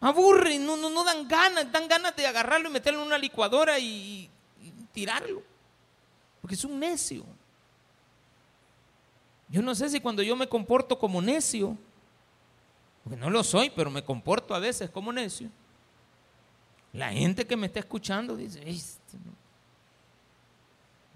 [0.05, 3.79] Aburre, no, no, no dan ganas, dan ganas de agarrarlo y meterlo en una licuadora
[3.79, 4.29] y
[4.93, 5.43] tirarlo.
[6.43, 7.25] Porque es un necio.
[9.49, 11.79] Yo no sé si cuando yo me comporto como necio,
[13.03, 15.49] porque no lo soy, pero me comporto a veces como necio.
[16.93, 19.17] La gente que me está escuchando dice, este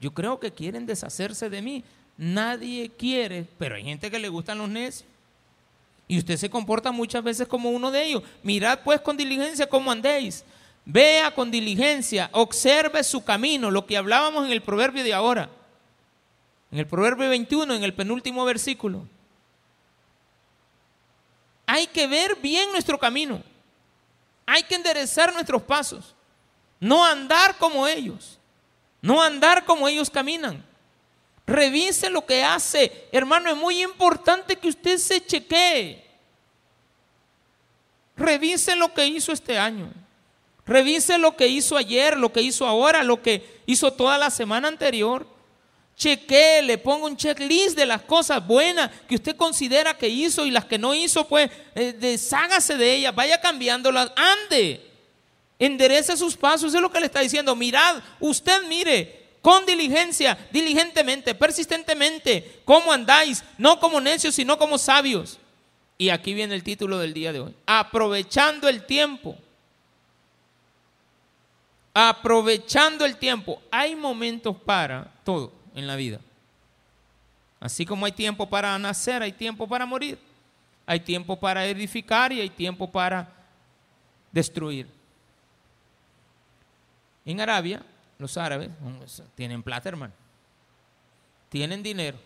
[0.01, 1.85] yo creo que quieren deshacerse de mí.
[2.17, 5.11] Nadie quiere, pero hay gente que le gustan los necios.
[6.09, 8.23] Y usted se comporta muchas veces como uno de ellos.
[8.43, 10.45] Mirad pues con diligencia cómo andéis.
[10.87, 15.51] Vea con diligencia, observe su camino, lo que hablábamos en el proverbio de ahora.
[16.73, 19.07] En el proverbio 21, en el penúltimo versículo.
[21.67, 23.43] Hay que ver bien nuestro camino.
[24.47, 26.15] Hay que enderezar nuestros pasos.
[26.81, 28.39] No andar como ellos.
[29.03, 30.65] No andar como ellos caminan.
[31.49, 33.09] Revise lo que hace.
[33.11, 36.05] Hermano, es muy importante que usted se chequee.
[38.19, 39.91] Revise lo que hizo este año.
[40.67, 44.69] Revise lo que hizo ayer, lo que hizo ahora, lo que hizo toda la semana
[44.69, 45.27] anterior.
[45.97, 50.51] Cheque, le pongo un checklist de las cosas buenas que usted considera que hizo y
[50.51, 54.87] las que no hizo, pues eh, deshágase de ellas, vaya cambiándolas, ande,
[55.59, 57.57] enderece sus pasos, es lo que le está diciendo.
[57.57, 65.39] Mirad, usted mire, con diligencia, diligentemente, persistentemente, cómo andáis, no como necios, sino como sabios.
[65.97, 69.37] Y aquí viene el título del día de hoy, aprovechando el tiempo
[72.01, 73.61] aprovechando el tiempo.
[73.73, 76.21] Hay momentos para todo en la vida.
[77.59, 80.17] Así como hay tiempo para nacer, hay tiempo para morir.
[80.87, 83.29] Hay tiempo para edificar y hay tiempo para
[84.31, 84.87] destruir.
[87.25, 87.83] En Arabia,
[88.19, 88.71] los árabes
[89.35, 90.15] tienen plata, hermano.
[91.49, 92.19] Tienen dinero.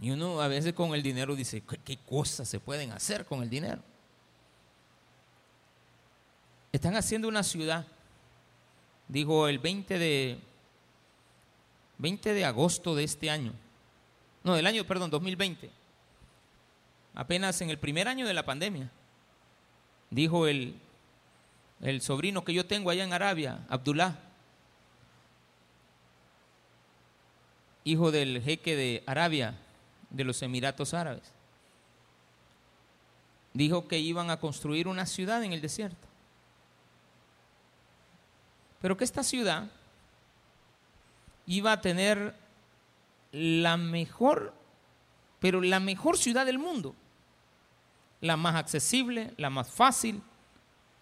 [0.00, 3.50] Y uno a veces con el dinero dice, qué cosas se pueden hacer con el
[3.50, 3.82] dinero?
[6.72, 7.86] Están haciendo una ciudad
[9.08, 10.38] dijo el 20 de,
[11.96, 13.52] 20 de agosto de este año,
[14.44, 15.70] no, del año, perdón, 2020,
[17.14, 18.90] apenas en el primer año de la pandemia,
[20.10, 20.78] dijo el,
[21.80, 24.20] el sobrino que yo tengo allá en Arabia, Abdullah,
[27.90, 29.54] hijo del jeque de Arabia,
[30.10, 31.32] de los Emiratos Árabes,
[33.54, 36.06] dijo que iban a construir una ciudad en el desierto.
[38.80, 39.70] Pero que esta ciudad
[41.46, 42.34] iba a tener
[43.32, 44.52] la mejor,
[45.40, 46.94] pero la mejor ciudad del mundo.
[48.20, 50.22] La más accesible, la más fácil.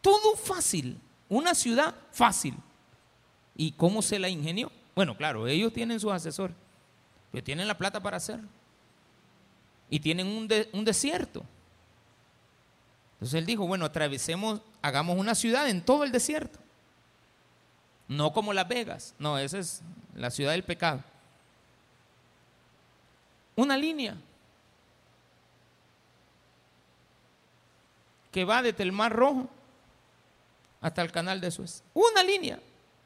[0.00, 1.00] Todo fácil.
[1.28, 2.54] Una ciudad fácil.
[3.56, 4.70] ¿Y cómo se la ingenió?
[4.94, 6.56] Bueno, claro, ellos tienen sus asesores,
[7.30, 8.48] pero tienen la plata para hacerlo.
[9.88, 11.44] Y tienen un, un desierto.
[13.14, 16.58] Entonces él dijo, bueno, atravesemos, hagamos una ciudad en todo el desierto.
[18.08, 19.82] No como Las Vegas, no, esa es
[20.14, 21.02] la ciudad del pecado.
[23.56, 24.16] Una línea
[28.30, 29.48] que va desde el Mar Rojo
[30.82, 31.82] hasta el canal de Suez.
[31.94, 32.60] Una línea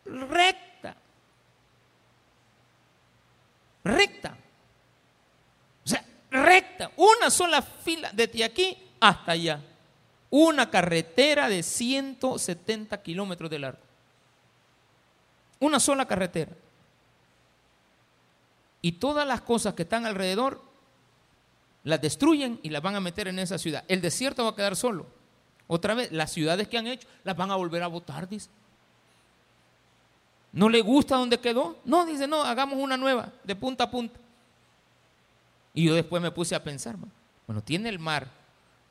[0.05, 0.97] recta.
[3.85, 4.37] Recta.
[5.85, 6.91] O sea, recta.
[6.97, 9.61] Una sola fila desde aquí hasta allá.
[10.31, 13.81] Una carretera de 170 kilómetros de largo.
[15.59, 16.53] Una sola carretera.
[18.83, 20.63] y todas las cosas que están alrededor
[21.85, 23.85] las destruyen y las van a meter en esa ciudad.
[23.89, 25.07] El desierto va a quedar solo.
[25.67, 28.29] Otra vez, las ciudades que han hecho las van a volver a votar.
[30.53, 31.79] ¿No le gusta donde quedó?
[31.85, 34.19] No, dice, no, hagamos una nueva, de punta a punta.
[35.73, 36.97] Y yo después me puse a pensar,
[37.47, 38.29] bueno, tiene el mar,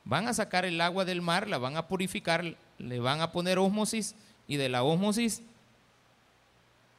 [0.06, 3.60] van a sacar el agua del mar, la van a purificar, le van a poner
[3.60, 4.16] ósmosis
[4.48, 5.42] y de la ósmosis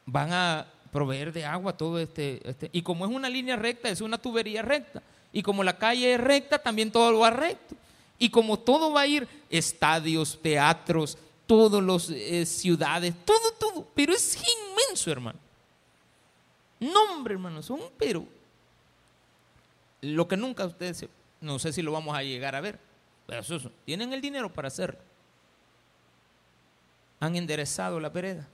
[0.04, 4.00] van a proveer de agua todo este, este, Y como es una línea recta, es
[4.00, 5.02] una tubería recta.
[5.32, 7.76] Y como la calle es recta, también todo va recto.
[8.18, 11.16] Y como todo va a ir, estadios, teatros,
[11.50, 13.84] todas las eh, ciudades, todo, todo.
[13.92, 15.36] Pero es inmenso, hermano.
[16.78, 18.24] Nombre, hermano, son, pero
[20.00, 21.06] lo que nunca ustedes,
[21.40, 22.78] no sé si lo vamos a llegar a ver,
[23.26, 25.00] pero eso, tienen el dinero para hacerlo.
[27.18, 28.46] Han enderezado la vereda.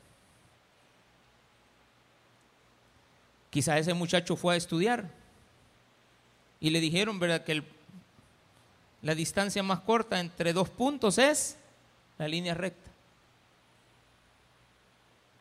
[3.50, 5.10] Quizás ese muchacho fue a estudiar
[6.60, 7.62] y le dijeron, ¿verdad?, que
[9.02, 11.58] la distancia más corta entre dos puntos es
[12.18, 12.90] la línea recta.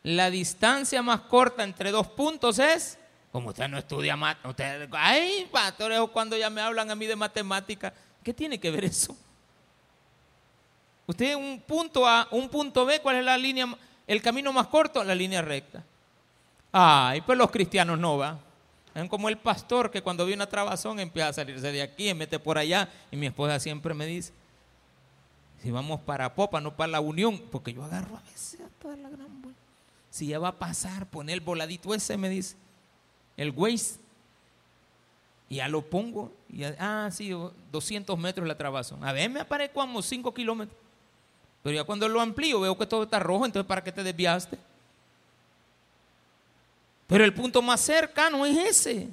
[0.04, 2.98] La distancia más corta entre dos puntos es,
[3.32, 7.94] como usted no estudia usted, ay, pastor, cuando ya me hablan a mí de matemática,
[8.24, 9.18] ¿qué tiene que ver eso?
[11.08, 13.68] Usted un punto A, un punto B, ¿cuál es la línea,
[14.08, 15.04] el camino más corto?
[15.04, 15.84] La línea recta.
[16.72, 18.40] Ay, pues los cristianos no va.
[18.94, 22.14] Es como el pastor que cuando ve una trabazón empieza a salirse de aquí, y
[22.14, 22.90] mete por allá.
[23.12, 24.34] Y mi esposa siempre me dice,
[25.66, 28.96] si vamos para Popa, no para la Unión, porque yo agarro a veces a toda
[28.98, 29.60] la gran vuelta.
[30.12, 32.56] Si ya va a pasar, pone el voladito ese, me dice,
[33.36, 33.96] el Waze.
[35.50, 36.32] Y ya lo pongo.
[36.78, 37.32] Ah, sí,
[37.72, 39.04] 200 metros la trabazón.
[39.04, 40.78] A ver, me aparece como 5 kilómetros.
[41.64, 44.60] Pero ya cuando lo amplío veo que todo está rojo, entonces ¿para qué te desviaste?
[47.08, 49.10] Pero el punto más cercano es ese.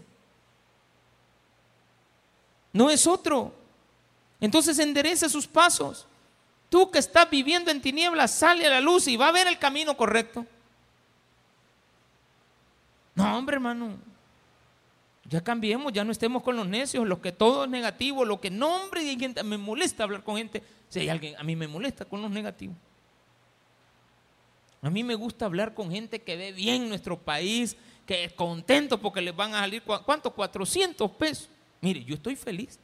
[2.75, 3.55] No es otro.
[4.39, 6.07] Entonces enderece sus pasos.
[6.73, 9.59] Tú que estás viviendo en tinieblas, sale a la luz y va a ver el
[9.59, 10.47] camino correcto.
[13.15, 13.99] No, hombre, hermano.
[15.29, 18.51] Ya cambiemos, ya no estemos con los necios, lo que todo es negativo, lo que
[18.51, 19.03] no, hombre,
[19.45, 20.63] me molesta hablar con gente.
[20.89, 22.77] Si hay alguien, a mí me molesta con los negativos.
[24.81, 28.99] A mí me gusta hablar con gente que ve bien nuestro país, que es contento
[28.99, 30.33] porque les van a salir, ¿cuántos?
[30.33, 31.51] 400 pesos.
[31.83, 32.79] Mire, yo estoy feliz.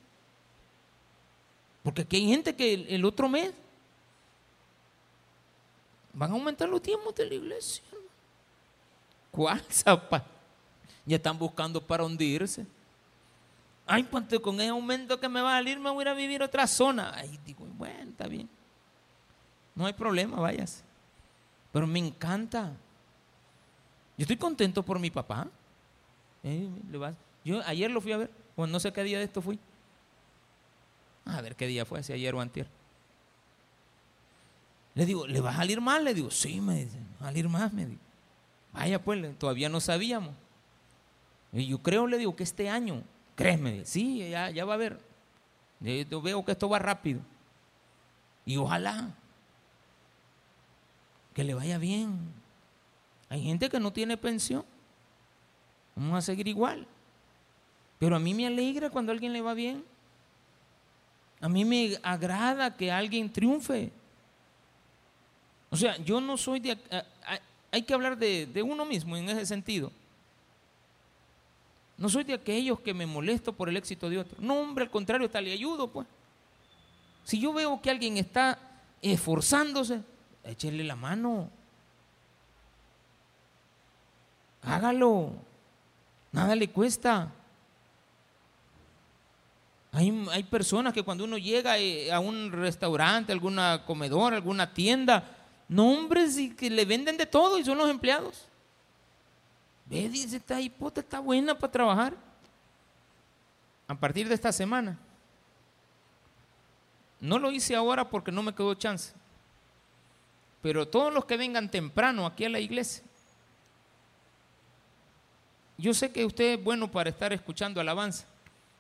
[1.83, 3.55] Porque aquí hay gente que el, otro mes
[6.13, 7.85] van a aumentar los tiempos de la iglesia.
[9.31, 10.25] ¿Cuál zapa?
[11.05, 12.67] Ya están buscando para hundirse.
[13.87, 16.15] Ay, pues con ese aumento que me va a salir, me voy a ir a
[16.15, 17.13] vivir otra zona.
[17.15, 18.49] Ay, digo, bueno, está bien.
[19.75, 20.83] No hay problema, vayas.
[21.73, 22.73] Pero me encanta.
[24.17, 25.47] Yo estoy contento por mi papá.
[26.43, 26.69] Eh,
[27.45, 29.59] yo ayer lo fui a ver, o no sé qué día de esto fui.
[31.25, 32.67] A ver qué día fue, si ayer o antier.
[34.95, 36.05] Le digo, ¿le va a salir mal?
[36.05, 38.01] Le digo, sí, me dice, va a salir más, me digo.
[38.73, 40.35] Vaya pues, todavía no sabíamos.
[41.53, 43.03] Y yo creo, le digo, que este año,
[43.35, 45.01] créeme, sí, ya, ya va a haber.
[45.81, 47.21] Yo veo que esto va rápido.
[48.45, 49.15] Y ojalá
[51.35, 52.19] que le vaya bien.
[53.29, 54.65] Hay gente que no tiene pensión.
[55.95, 56.87] Vamos a seguir igual.
[57.99, 59.85] Pero a mí me alegra cuando alguien le va bien.
[61.41, 63.93] A mí me agrada que alguien triunfe.
[65.71, 66.79] O sea, yo no soy de...
[67.71, 69.93] Hay que hablar de, uno mismo en ese sentido.
[71.97, 74.39] No soy de aquellos que me molesto por el éxito de otro.
[74.41, 76.07] No, hombre, al contrario, hasta le ayudo, pues.
[77.25, 78.59] Si yo veo que alguien está
[79.03, 80.01] esforzándose,
[80.45, 81.51] échele la mano.
[84.63, 85.33] Hágalo.
[86.33, 87.33] Nada le cuesta.
[89.93, 95.38] Hay, hay, personas que cuando uno llega eh, a un restaurante, alguna comedor, alguna tienda,
[95.69, 98.49] nombres y que le venden de todo y son los empleados.
[99.87, 102.15] Ve, dice, esta hipota está buena para trabajar.
[103.87, 104.99] A partir de esta semana.
[107.21, 109.13] No lo hice ahora porque no me quedó chance.
[110.63, 113.03] Pero todos los que vengan temprano aquí a la iglesia,
[115.77, 118.27] yo sé que usted es bueno para estar escuchando alabanza,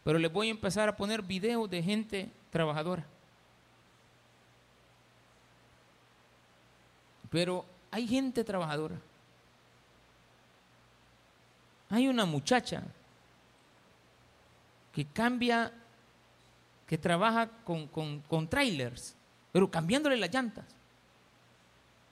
[0.04, 3.06] pero les voy a empezar a poner videos de gente trabajadora.
[7.30, 8.96] Pero hay gente trabajadora.
[11.90, 12.82] Hay una muchacha
[14.92, 15.72] que cambia,
[16.86, 19.14] que trabaja con, con trailers,
[19.52, 20.64] pero cambiándole las llantas,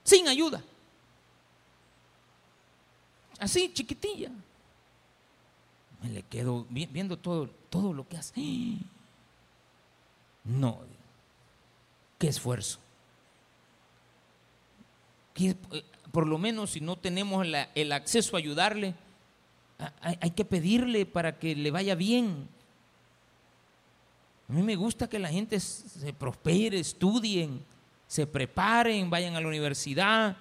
[0.03, 0.63] sin ayuda.
[3.39, 4.31] Así, chiquitilla.
[6.01, 8.33] Me le quedo viendo todo, todo lo que hace.
[10.49, 10.79] No,
[12.17, 12.79] qué esfuerzo.
[15.39, 15.55] Eh,
[16.11, 18.95] por lo menos si no tenemos el acceso a ayudarle,
[20.01, 22.47] hay, que pedirle para que le vaya bien.
[24.49, 27.63] A mí me gusta que la gente se prospere, estudien,
[28.07, 30.37] se preparen, vayan a la universidad.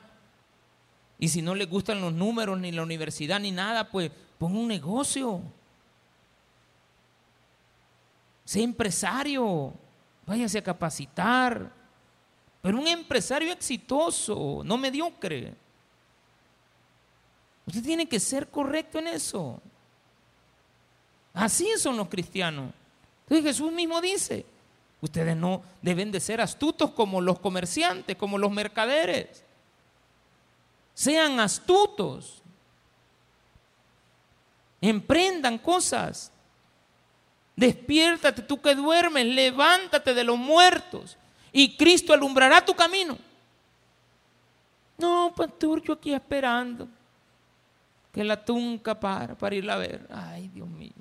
[1.19, 4.69] Y si no les gustan los números, ni la universidad, ni nada, pues ponga un
[4.69, 5.43] negocio.
[8.45, 9.75] Sea empresario,
[10.25, 11.76] váyase a capacitar.
[12.67, 15.55] Pero un empresario exitoso, no mediocre.
[17.65, 19.63] Usted tiene que ser correcto en eso.
[21.33, 22.73] Así son los cristianos.
[23.23, 24.45] Entonces Jesús mismo dice,
[25.01, 29.45] ustedes no deben de ser astutos como los comerciantes, como los mercaderes.
[30.93, 32.43] Sean astutos.
[34.81, 36.33] Emprendan cosas.
[37.55, 41.17] Despiértate tú que duermes, levántate de los muertos
[41.59, 43.17] y Cristo alumbrará tu camino.
[44.99, 46.87] No, pastor, yo aquí esperando
[48.13, 50.07] que la tunca para, para irla a ver.
[50.13, 50.93] Ay, Dios mío.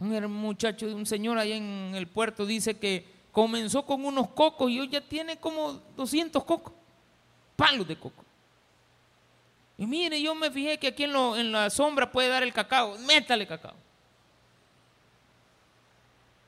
[0.00, 4.70] Un muchacho de un señor ahí en el puerto dice que comenzó con unos cocos
[4.70, 6.72] y hoy ya tiene como 200 cocos,
[7.56, 8.24] palos de coco.
[9.76, 13.46] Y mire, yo me fijé que aquí en la sombra puede dar el cacao, métale
[13.46, 13.74] cacao.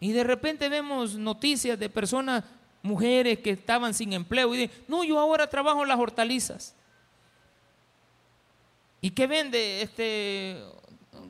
[0.00, 2.44] Y de repente vemos noticias de personas,
[2.82, 6.74] mujeres que estaban sin empleo y dicen, no, yo ahora trabajo las hortalizas.
[9.00, 10.62] ¿Y qué vende este,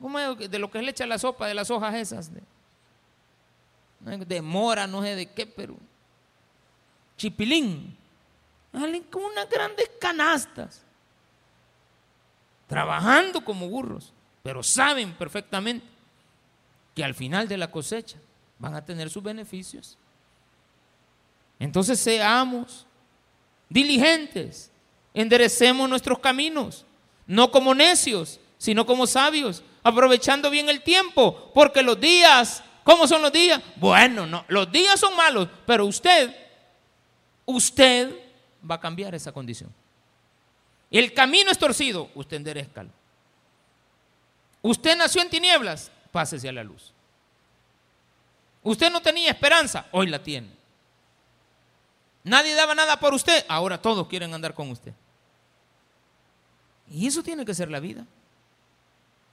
[0.01, 0.49] cómo es?
[0.49, 2.31] De lo que le echa la sopa, de las hojas esas.
[3.99, 5.75] De, mora, no sé de qué, pero
[7.17, 7.97] chipilín.
[8.71, 10.83] Con unas grandes canastas.
[12.67, 15.85] Trabajando como burros, pero saben perfectamente
[16.95, 18.17] que al final de la cosecha
[18.59, 19.97] van a tener sus beneficios.
[21.59, 22.85] Entonces seamos
[23.69, 24.71] diligentes,
[25.13, 26.85] enderecemos nuestros caminos
[27.27, 33.21] no como necios, sino como sabios, aprovechando bien el tiempo, porque los días, ¿cómo son
[33.21, 33.61] los días?
[33.75, 36.35] Bueno, no, los días son malos, pero usted,
[37.45, 38.15] usted
[38.69, 39.73] va a cambiar esa condición.
[40.91, 42.89] El camino es torcido, usted enderezcalo.
[44.61, 46.94] Usted nació en tinieblas, pásese a la luz.
[48.65, 50.49] Usted no tenía esperanza, hoy la tiene.
[52.23, 54.91] Nadie daba nada por usted, ahora todos quieren andar con usted.
[56.91, 58.03] Y eso tiene que ser la vida.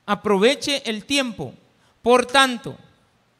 [0.04, 1.54] Aproveche el tiempo.
[2.02, 2.76] Por tanto,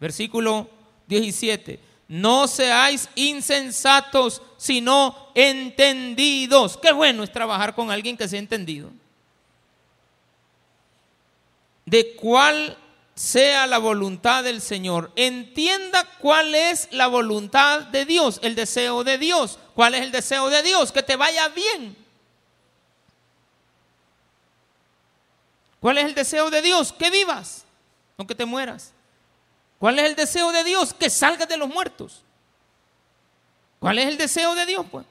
[0.01, 0.71] versículo
[1.09, 1.79] 17,
[2.09, 6.79] no seáis insensatos, sino entendidos.
[6.79, 8.91] Qué bueno es trabajar con alguien que sea entendido.
[11.85, 12.79] De cuál
[13.15, 15.13] sea la voluntad del Señor.
[15.17, 19.59] Entienda cuál es la voluntad de Dios, el deseo de Dios.
[19.75, 20.93] ¿Cuál es el deseo de Dios?
[20.93, 21.97] Que te vaya bien.
[25.81, 26.93] ¿Cuál es el deseo de Dios?
[26.93, 27.65] Que vivas,
[28.17, 28.93] no que te mueras.
[29.79, 30.95] ¿Cuál es el deseo de Dios?
[30.95, 32.23] Que salgas de los muertos.
[33.81, 34.87] ¿Cuál es el deseo de Dios?
[34.89, 35.05] Pues?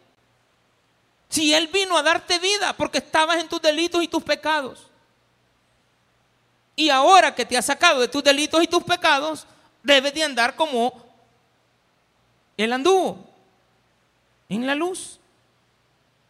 [1.28, 4.91] Si Él vino a darte vida porque estabas en tus delitos y tus pecados.
[6.82, 9.46] Y ahora que te ha sacado de tus delitos y tus pecados,
[9.84, 11.06] debes de andar como
[12.58, 13.24] Él anduvo,
[14.50, 15.20] en la luz.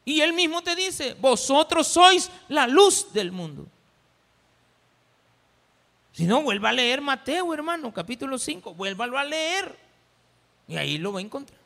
[0.03, 3.65] Y Él mismo te dice, vosotros sois la luz del mundo.
[6.11, 9.73] Si no, vuelva a leer Mateo, hermano, capítulo 5, vuélvalo a leer.
[10.67, 11.61] Y ahí lo va a encontrar.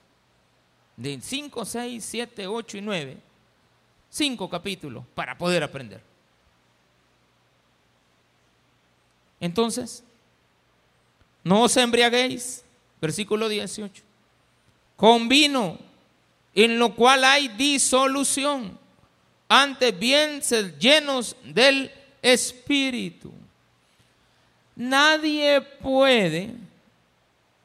[0.95, 3.17] De 5, 6, 7, 8 y 9.
[4.11, 6.14] Cinco capítulos para poder aprender.
[9.39, 10.03] Entonces,
[11.43, 12.63] no os embriaguéis,
[13.01, 14.03] versículo 18,
[14.95, 15.77] con vino,
[16.53, 18.77] en lo cual hay disolución,
[19.47, 23.31] antes bien ser llenos del Espíritu
[24.75, 26.53] Nadie puede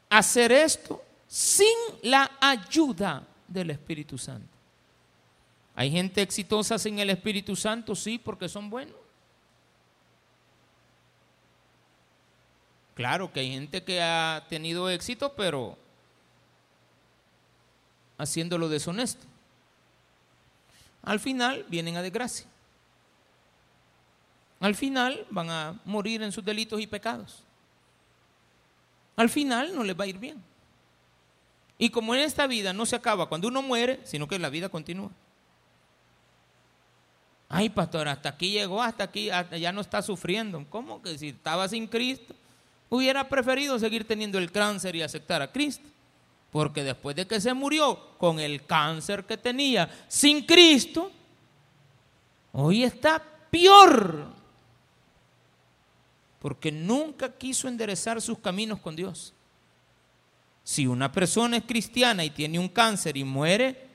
[0.09, 1.67] hacer esto sin
[2.03, 4.49] la ayuda del Espíritu Santo.
[5.75, 9.00] Hay gente exitosa sin el Espíritu Santo, sí, porque son buenos.
[13.01, 15.79] Claro que hay gente que ha tenido éxito, pero
[18.19, 19.27] haciéndolo deshonesto.
[21.03, 22.47] Al final vienen a desgracia
[24.61, 27.43] al final van a morir en sus delitos y pecados.
[29.17, 30.37] Al final no les va a ir bien.
[31.79, 34.69] Y como en esta vida no se acaba cuando uno muere, sino que la vida
[34.69, 35.11] continúa.
[37.49, 40.63] Ay, pastor, hasta aquí llegó, hasta aquí, ya no está sufriendo.
[40.69, 42.35] ¿Cómo que si estaba sin Cristo?
[42.91, 45.89] Hubiera preferido seguir teniendo el cáncer y aceptar a Cristo.
[46.51, 51.11] Porque después de que se murió con el cáncer que tenía sin Cristo,
[52.53, 54.27] hoy está peor.
[56.41, 59.33] Porque nunca quiso enderezar sus caminos con Dios.
[60.65, 63.89] Si una persona es cristiana y tiene un cáncer y muere,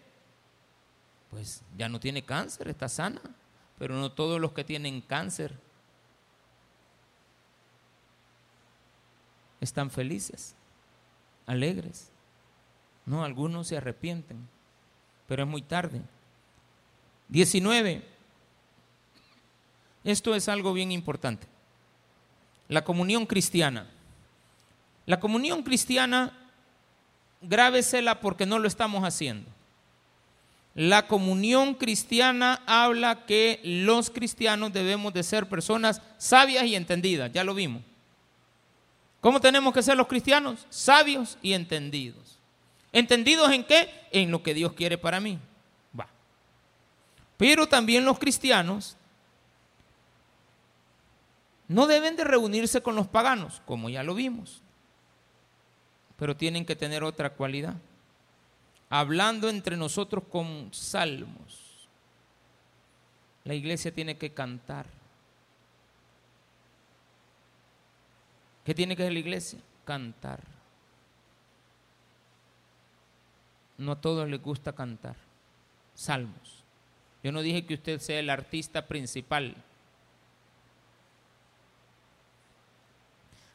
[1.30, 3.22] pues ya no tiene cáncer, está sana
[3.78, 5.54] pero no todos los que tienen cáncer
[9.66, 10.56] están felices,
[11.46, 12.10] alegres.
[13.06, 14.48] No, algunos se arrepienten,
[15.28, 16.02] pero es muy tarde.
[17.30, 18.04] 19.
[20.04, 21.48] Esto es algo bien importante.
[22.68, 23.90] La comunión cristiana.
[25.06, 26.34] La comunión cristiana,
[27.42, 29.50] grábesela porque no lo estamos haciendo.
[30.74, 37.44] La comunión cristiana habla que los cristianos debemos de ser personas sabias y entendidas, ya
[37.44, 37.82] lo vimos.
[39.26, 40.68] ¿Cómo tenemos que ser los cristianos?
[40.70, 42.38] Sabios y entendidos.
[42.92, 43.90] ¿Entendidos en qué?
[44.12, 45.40] En lo que Dios quiere para mí.
[46.00, 46.08] Va.
[47.36, 48.96] Pero también los cristianos
[51.68, 54.62] no deben de reunirse con los paganos, como ya lo vimos.
[56.20, 57.74] Pero tienen que tener otra cualidad
[58.92, 61.88] hablando entre nosotros con salmos.
[63.44, 64.86] La iglesia tiene que cantar.
[68.66, 69.60] ¿Qué tiene que hacer la iglesia?
[69.86, 70.42] Cantar.
[73.78, 75.16] No a todos les gusta cantar.
[75.94, 76.64] Salmos.
[77.24, 79.56] Yo no dije que usted sea el artista principal.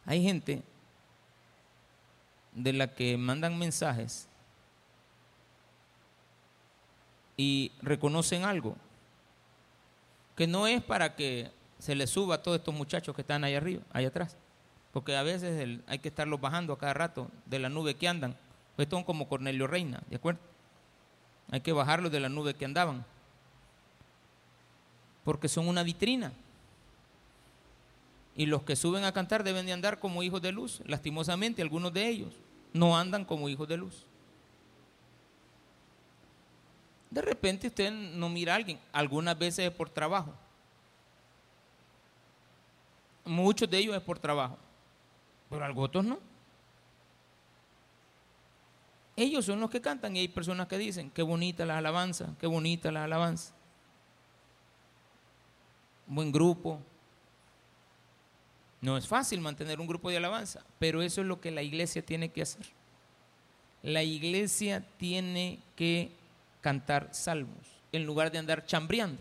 [0.06, 0.62] Hay gente
[2.52, 4.28] de la que mandan mensajes
[7.36, 8.76] y reconocen algo,
[10.36, 13.54] que no es para que se les suba a todos estos muchachos que están ahí
[13.54, 14.36] arriba, ahí atrás,
[14.92, 18.36] porque a veces hay que estarlos bajando a cada rato de la nube que andan,
[18.76, 20.40] pues son como Cornelio Reina, ¿de acuerdo?
[21.50, 23.04] Hay que bajarlos de la nube que andaban,
[25.24, 26.32] porque son una vitrina.
[28.36, 30.80] Y los que suben a cantar deben de andar como hijos de luz.
[30.86, 32.32] Lastimosamente, algunos de ellos
[32.72, 34.06] no andan como hijos de luz.
[37.10, 40.32] De repente usted no mira a alguien, algunas veces es por trabajo.
[43.24, 44.56] Muchos de ellos es por trabajo,
[45.50, 46.18] pero algunos otros no.
[49.16, 52.46] Ellos son los que cantan y hay personas que dicen, qué bonita la alabanza, qué
[52.46, 53.52] bonita la alabanza.
[56.06, 56.80] Buen grupo.
[58.80, 62.00] No es fácil mantener un grupo de alabanza, pero eso es lo que la iglesia
[62.00, 62.64] tiene que hacer.
[63.82, 66.12] La iglesia tiene que
[66.62, 69.20] cantar salmos en lugar de andar chambreando.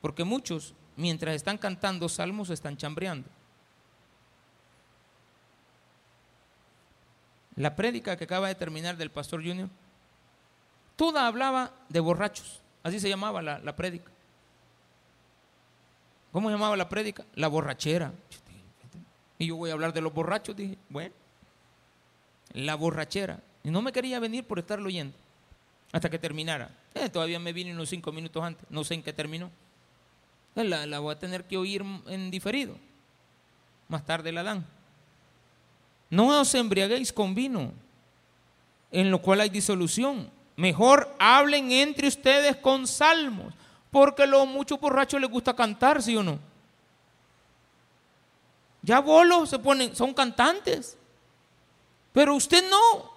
[0.00, 3.28] Porque muchos, mientras están cantando salmos, están chambreando.
[7.54, 9.68] La prédica que acaba de terminar del pastor Junior,
[10.96, 12.60] toda hablaba de borrachos.
[12.82, 14.10] Así se llamaba la, la prédica.
[16.32, 17.24] ¿Cómo se llamaba la prédica?
[17.34, 18.12] La borrachera.
[19.38, 21.14] Y yo voy a hablar de los borrachos, dije, bueno,
[22.52, 23.40] la borrachera.
[23.62, 25.16] Y no me quería venir por estarlo oyendo
[25.92, 26.70] hasta que terminara.
[26.94, 29.50] Eh, todavía me vine unos cinco minutos antes, no sé en qué terminó.
[30.58, 32.76] Eh, la, la, voy a tener que oír en diferido.
[33.86, 34.66] Más tarde la dan.
[36.10, 37.72] No os embriaguéis con vino,
[38.90, 40.28] en lo cual hay disolución.
[40.56, 43.54] Mejor hablen entre ustedes con salmos,
[43.92, 46.40] porque los muchos borrachos les gusta cantar, ¿sí o no?
[48.82, 50.98] Ya bolos se ponen, son cantantes.
[52.12, 53.12] Pero usted no.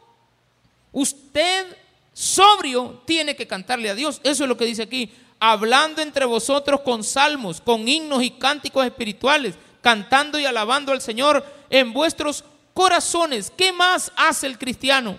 [0.92, 1.76] Usted
[2.14, 4.22] sobrio tiene que cantarle a Dios.
[4.24, 5.12] Eso es lo que dice aquí.
[5.44, 11.44] Hablando entre vosotros con salmos, con himnos y cánticos espirituales, cantando y alabando al Señor
[11.72, 13.52] en vuestros corazones.
[13.58, 15.18] ¿Qué más hace el cristiano?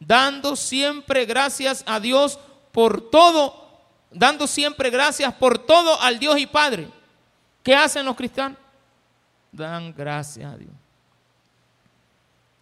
[0.00, 2.40] Dando siempre gracias a Dios
[2.72, 3.78] por todo,
[4.10, 6.88] dando siempre gracias por todo al Dios y Padre.
[7.62, 8.58] ¿Qué hacen los cristianos?
[9.52, 10.72] Dan gracias a Dios.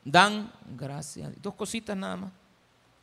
[0.05, 1.43] Dan gracias a Dios.
[1.43, 2.33] Dos cositas nada más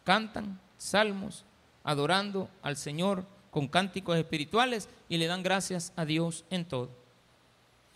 [0.03, 1.43] cantan salmos
[1.83, 3.25] adorando al Señor
[3.57, 6.91] con cánticos espirituales y le dan gracias a Dios en todo.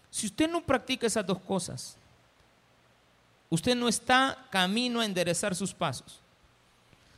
[0.10, 1.98] Si usted no practica esas dos cosas,
[3.48, 6.20] usted no está camino a enderezar sus pasos.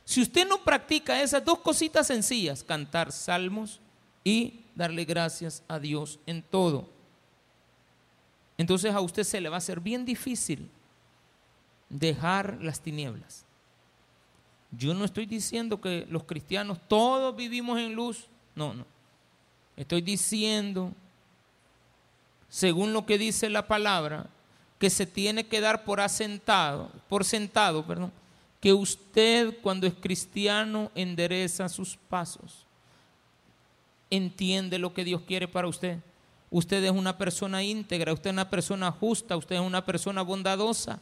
[0.04, 3.80] Si usted no practica esas dos cositas sencillas, cantar salmos
[4.22, 6.86] y darle gracias a Dios en todo,
[8.58, 10.68] entonces a usted se le va a hacer bien difícil
[11.88, 13.46] dejar las tinieblas
[14.70, 18.28] Yo no estoy diciendo que los cristianos todos vivimos en luz.
[18.54, 18.84] No, no.
[19.76, 20.92] Estoy diciendo,
[22.48, 24.26] según lo que dice la palabra,
[24.78, 28.12] que se tiene que dar por asentado, por sentado, perdón,
[28.60, 32.64] que usted cuando es cristiano endereza sus pasos.
[34.10, 35.98] Entiende lo que Dios quiere para usted.
[36.50, 41.00] Usted es una persona íntegra, usted es una persona justa, usted es una persona bondadosa.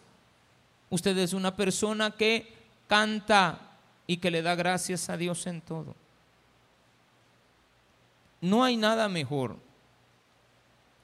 [0.89, 2.53] Usted es una persona que
[2.87, 3.59] canta
[4.07, 5.95] y que le da gracias a Dios en todo.
[8.43, 9.57] No hay nada mejor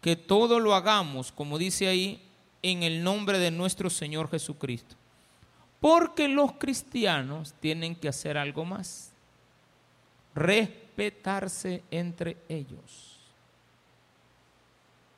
[0.02, 2.22] que todo lo hagamos, como dice ahí,
[2.62, 4.96] en el nombre de nuestro Señor Jesucristo.
[5.80, 9.12] Porque los cristianos tienen que hacer algo más.
[10.34, 13.20] Respetarse entre ellos.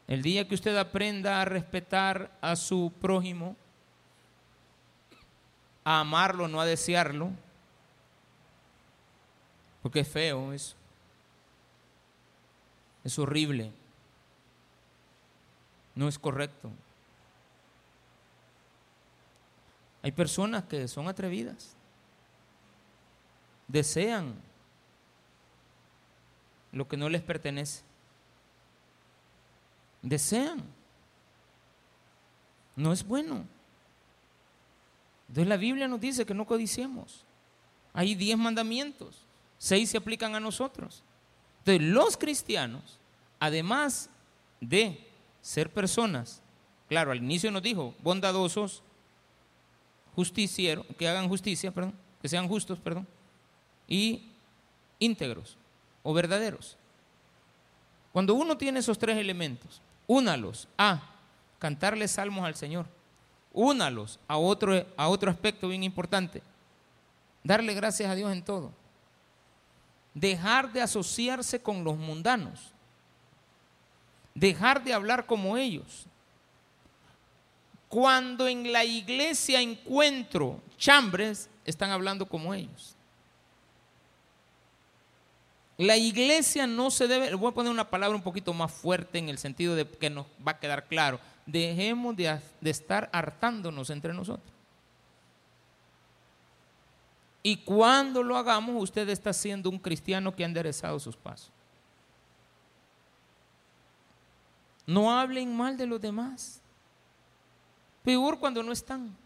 [0.07, 3.57] El día que usted aprenda a respetar a su prójimo,
[5.85, 7.31] a amarlo, no a desearlo,
[9.83, 10.80] porque es feo eso.
[13.05, 13.73] Es horrible.
[15.95, 16.71] No es correcto.
[20.03, 21.75] Hay personas que son atrevidas.
[23.69, 24.35] Desean
[26.73, 27.83] lo que no les pertenece.
[30.03, 30.63] Desean.
[32.77, 33.45] No es bueno.
[35.29, 37.25] Entonces la Biblia nos dice que no codiciemos.
[37.93, 39.23] Hay diez mandamientos.
[39.59, 41.03] Seis se aplican a nosotros.
[41.61, 42.99] Entonces los cristianos,
[43.39, 44.11] además
[44.61, 45.07] de
[45.41, 46.43] ser personas,
[46.89, 48.83] claro, al inicio nos dijo, bondadosos,
[50.15, 53.07] justicieros, que hagan justicia, perdón, que sean justos, perdón,
[53.87, 54.31] y
[54.99, 55.57] íntegros
[56.03, 56.77] o verdaderos.
[58.13, 61.03] Cuando uno tiene esos tres elementos, únalos a
[61.59, 62.87] cantarle salmos al Señor,
[63.53, 66.43] únalos a otro, a otro aspecto bien importante,
[67.45, 68.73] darle gracias a Dios en todo,
[70.21, 72.61] dejar de asociarse con los mundanos,
[74.35, 76.05] dejar de hablar como ellos,
[77.89, 82.95] cuando en la iglesia encuentro chambres, están hablando como ellos.
[85.77, 89.31] La iglesia no se debe, voy a poner una palabra un poquito más fuerte en
[89.31, 91.19] el sentido de que nos va a quedar claro.
[91.47, 94.60] Dejemos de, de estar hartándonos entre nosotros.
[97.43, 101.51] Y cuando lo hagamos, usted está siendo un cristiano que ha enderezado sus pasos.
[104.87, 106.61] No hablen mal de los demás.
[108.03, 109.17] Peor cuando no están.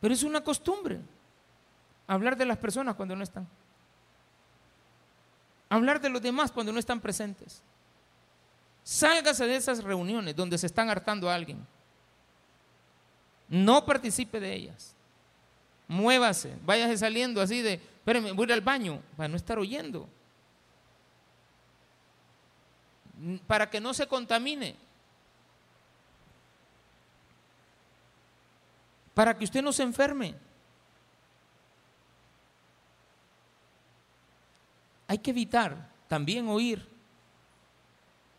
[0.00, 1.00] Pero es una costumbre
[2.06, 3.46] hablar de las personas cuando no están.
[5.68, 7.62] Hablar de los demás cuando no están presentes.
[8.82, 11.64] Sálgase de esas reuniones donde se están hartando a alguien.
[13.48, 14.94] No participe de ellas.
[15.90, 20.08] Muévase, váyase saliendo así de, espérame, voy al baño para no estar oyendo.
[23.46, 24.76] Para que no se contamine.
[29.20, 30.34] para que usted no se enferme.
[35.06, 36.88] Hay que evitar también oír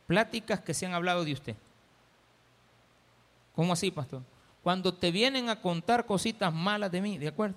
[0.08, 1.56] pláticas que se han hablado de usted.
[3.54, 4.24] ¿Cómo así, pastor?
[4.64, 7.56] Cuando te vienen a contar cositas malas de mí, ¿de acuerdo?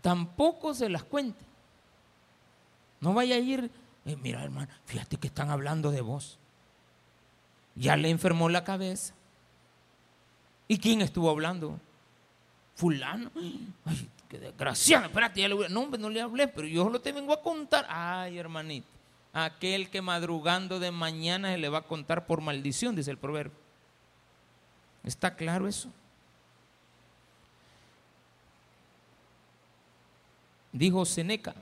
[0.00, 1.44] Tampoco se las cuente.
[3.00, 3.70] No vaya a ir,
[4.04, 6.38] eh, mira hermano, fíjate que están hablando de vos
[7.76, 9.14] ya le enfermó la cabeza.
[10.66, 11.78] ¿Y quién estuvo hablando?
[12.74, 13.30] Fulano.
[13.84, 15.06] Ay, qué desgraciado.
[15.06, 15.68] Espérate, ya le voy a...
[15.68, 17.86] No, no le hablé, pero yo lo te vengo a contar.
[17.88, 18.88] Ay, hermanito.
[19.38, 23.58] Aquel que madrugando de mañana se le va a contar por maldición, dice el proverbio.
[25.04, 25.90] ¿Está claro eso?
[30.72, 31.54] Dijo Seneca.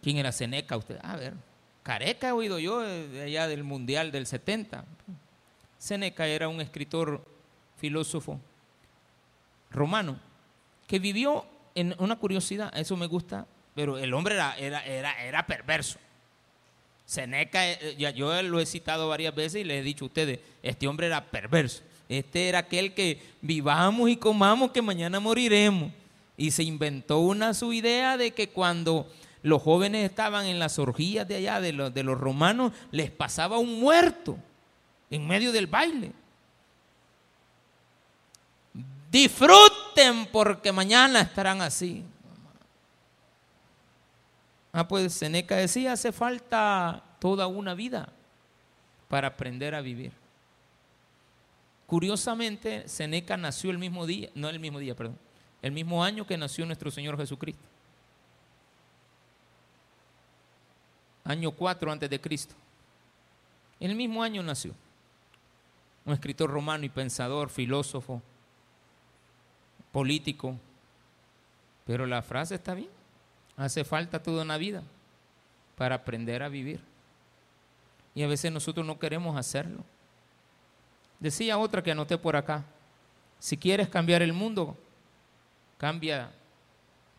[0.00, 0.98] ¿Quién era Seneca usted?
[1.02, 1.34] A ver.
[1.82, 4.82] Careca he oído yo de allá del Mundial del 70.
[5.78, 7.22] Seneca era un escritor
[7.76, 8.40] filósofo
[9.70, 10.18] romano
[10.86, 15.46] que vivió en una curiosidad, eso me gusta, pero el hombre era, era, era, era
[15.46, 15.98] perverso.
[17.04, 20.40] Seneca, eh, ya yo lo he citado varias veces y les he dicho a ustedes,
[20.62, 21.82] este hombre era perverso.
[22.08, 25.90] Este era aquel que vivamos y comamos que mañana moriremos.
[26.36, 29.10] Y se inventó una su idea de que cuando
[29.42, 33.58] los jóvenes estaban en las orgías de allá, de los, de los romanos, les pasaba
[33.58, 34.36] un muerto
[35.10, 36.12] en medio del baile.
[39.10, 42.02] Disfruten porque mañana estarán así.
[44.76, 48.08] Ah, pues Seneca decía, hace falta toda una vida
[49.08, 50.10] para aprender a vivir.
[51.86, 55.16] Curiosamente, Seneca nació el mismo día, no el mismo día, perdón,
[55.62, 57.62] el mismo año que nació nuestro Señor Jesucristo.
[61.22, 62.56] Año 4 antes de Cristo.
[63.78, 64.74] El mismo año nació.
[66.04, 68.20] Un escritor romano y pensador, filósofo,
[69.92, 70.56] político.
[71.86, 73.03] Pero la frase está bien.
[73.56, 74.82] Hace falta toda una vida
[75.76, 76.80] para aprender a vivir.
[78.14, 79.84] Y a veces nosotros no queremos hacerlo.
[81.20, 82.64] Decía otra que anoté por acá.
[83.38, 84.76] Si quieres cambiar el mundo,
[85.78, 86.30] cambia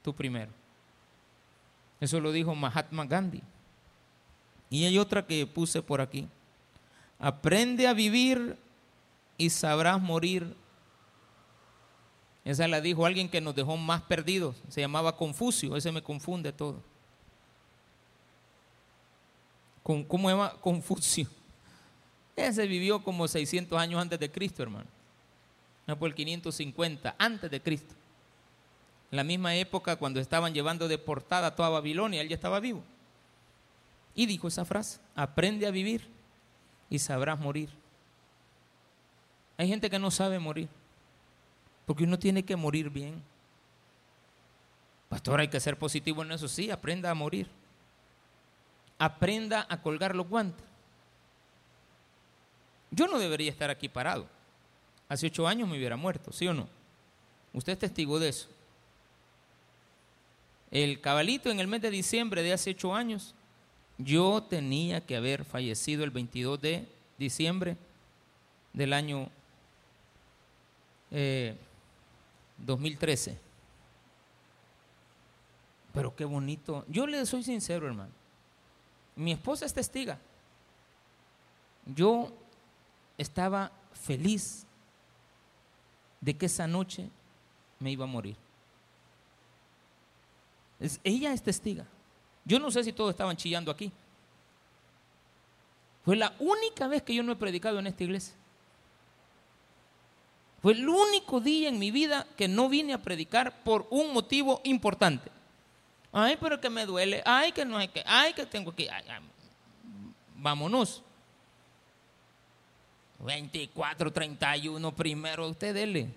[0.02, 0.52] tú primero.
[2.00, 3.42] Eso lo dijo Mahatma Gandhi.
[4.70, 6.28] Y hay otra que puse por aquí.
[7.20, 8.58] Aprende a vivir
[9.38, 10.56] y sabrás morir.
[12.46, 14.56] Esa la dijo alguien que nos dejó más perdidos.
[14.70, 15.76] Se llamaba Confucio.
[15.76, 16.80] Ese me confunde todo.
[19.84, 20.54] ¿Cómo se llama?
[20.62, 21.28] Confucio.
[22.36, 24.88] Ese vivió como 600 años antes de Cristo, hermano.
[25.88, 27.94] No por el 550, antes de Cristo.
[29.12, 32.84] En la misma época cuando estaban llevando deportada a toda Babilonia, él ya estaba vivo.
[34.16, 36.08] Y dijo esa frase, aprende a vivir
[36.90, 37.70] y sabrás morir.
[39.58, 40.68] Hay gente que no sabe morir,
[41.86, 43.22] porque uno tiene que morir bien.
[45.10, 47.48] Pastor, hay que ser positivo en eso, sí, aprenda a morir.
[48.98, 50.66] Aprenda a colgar los guantes.
[52.92, 54.28] Yo no debería estar aquí parado.
[55.10, 56.68] Hace ocho años me hubiera muerto, ¿sí o no?
[57.54, 58.48] Usted es testigo de eso.
[60.72, 63.36] El cabalito en el mes de diciembre de hace ocho años,
[63.98, 67.78] yo tenía que haber fallecido el 22 de diciembre
[68.74, 69.30] del año
[72.58, 73.32] 2013.
[73.32, 73.38] Eh,
[75.94, 76.86] Pero qué bonito.
[76.88, 78.12] Yo le soy sincero, hermano.
[79.16, 80.20] Mi esposa es testiga.
[81.86, 82.32] Yo
[83.18, 84.66] estaba feliz
[86.20, 87.10] de que esa noche
[87.80, 88.36] me iba a morir.
[91.04, 91.86] ella es testiga.
[92.44, 93.92] Yo no sé si todos estaban chillando aquí.
[96.04, 98.36] Fue la única vez que yo no he predicado en esta iglesia.
[100.66, 104.62] Fue el único día en mi vida que no vine a predicar por un motivo
[104.64, 105.32] importante.
[106.12, 107.22] Ay, pero que me duele.
[107.24, 108.02] Ay, que no hay que.
[108.04, 108.90] Ay, que tengo que.
[110.36, 111.04] vámonos.
[113.20, 116.10] 24, 31, primero, usted dele.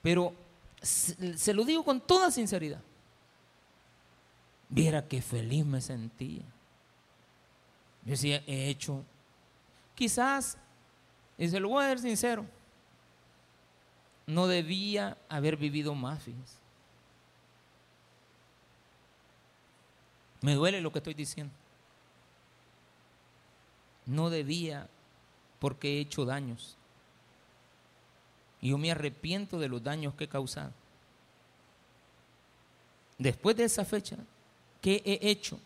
[0.00, 0.32] Pero
[0.80, 2.80] se, lo digo con toda sinceridad.
[4.70, 6.40] Viera qué feliz me sentía.
[8.06, 9.04] Yo decía, he hecho,
[9.94, 10.56] quizás,
[11.36, 12.46] y se lo voy a ser sincero,
[14.26, 16.54] no debía haber vivido más, fíjense.
[20.40, 21.52] Me duele lo que estoy diciendo.
[24.06, 24.88] No debía
[25.60, 26.76] porque he hecho daños.
[28.60, 30.72] Y yo me arrepiento de los daños que he causado.
[33.18, 34.16] Después de esa fecha,
[34.80, 35.60] ¿qué he hecho?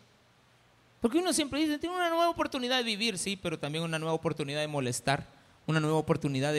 [1.01, 4.13] Porque uno siempre dice, tiene una nueva oportunidad de vivir, sí, pero también una nueva
[4.13, 5.27] oportunidad de molestar,
[5.65, 6.53] una nueva oportunidad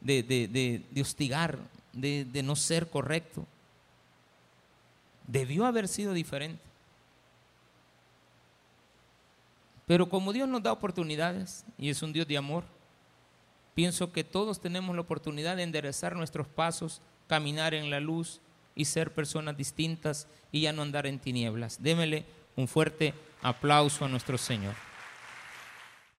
[0.00, 1.58] de, de hostigar,
[1.92, 3.46] de no ser correcto.
[5.26, 6.62] Debió haber sido diferente.
[9.86, 12.64] Pero como Dios nos da oportunidades y es un Dios de amor,
[13.74, 18.40] Pienso que todos tenemos la oportunidad de enderezar nuestros pasos, caminar en la luz
[18.74, 21.82] y ser personas distintas y ya no andar en tinieblas.
[21.82, 22.24] Démele
[22.56, 24.74] un fuerte aplauso a nuestro Señor.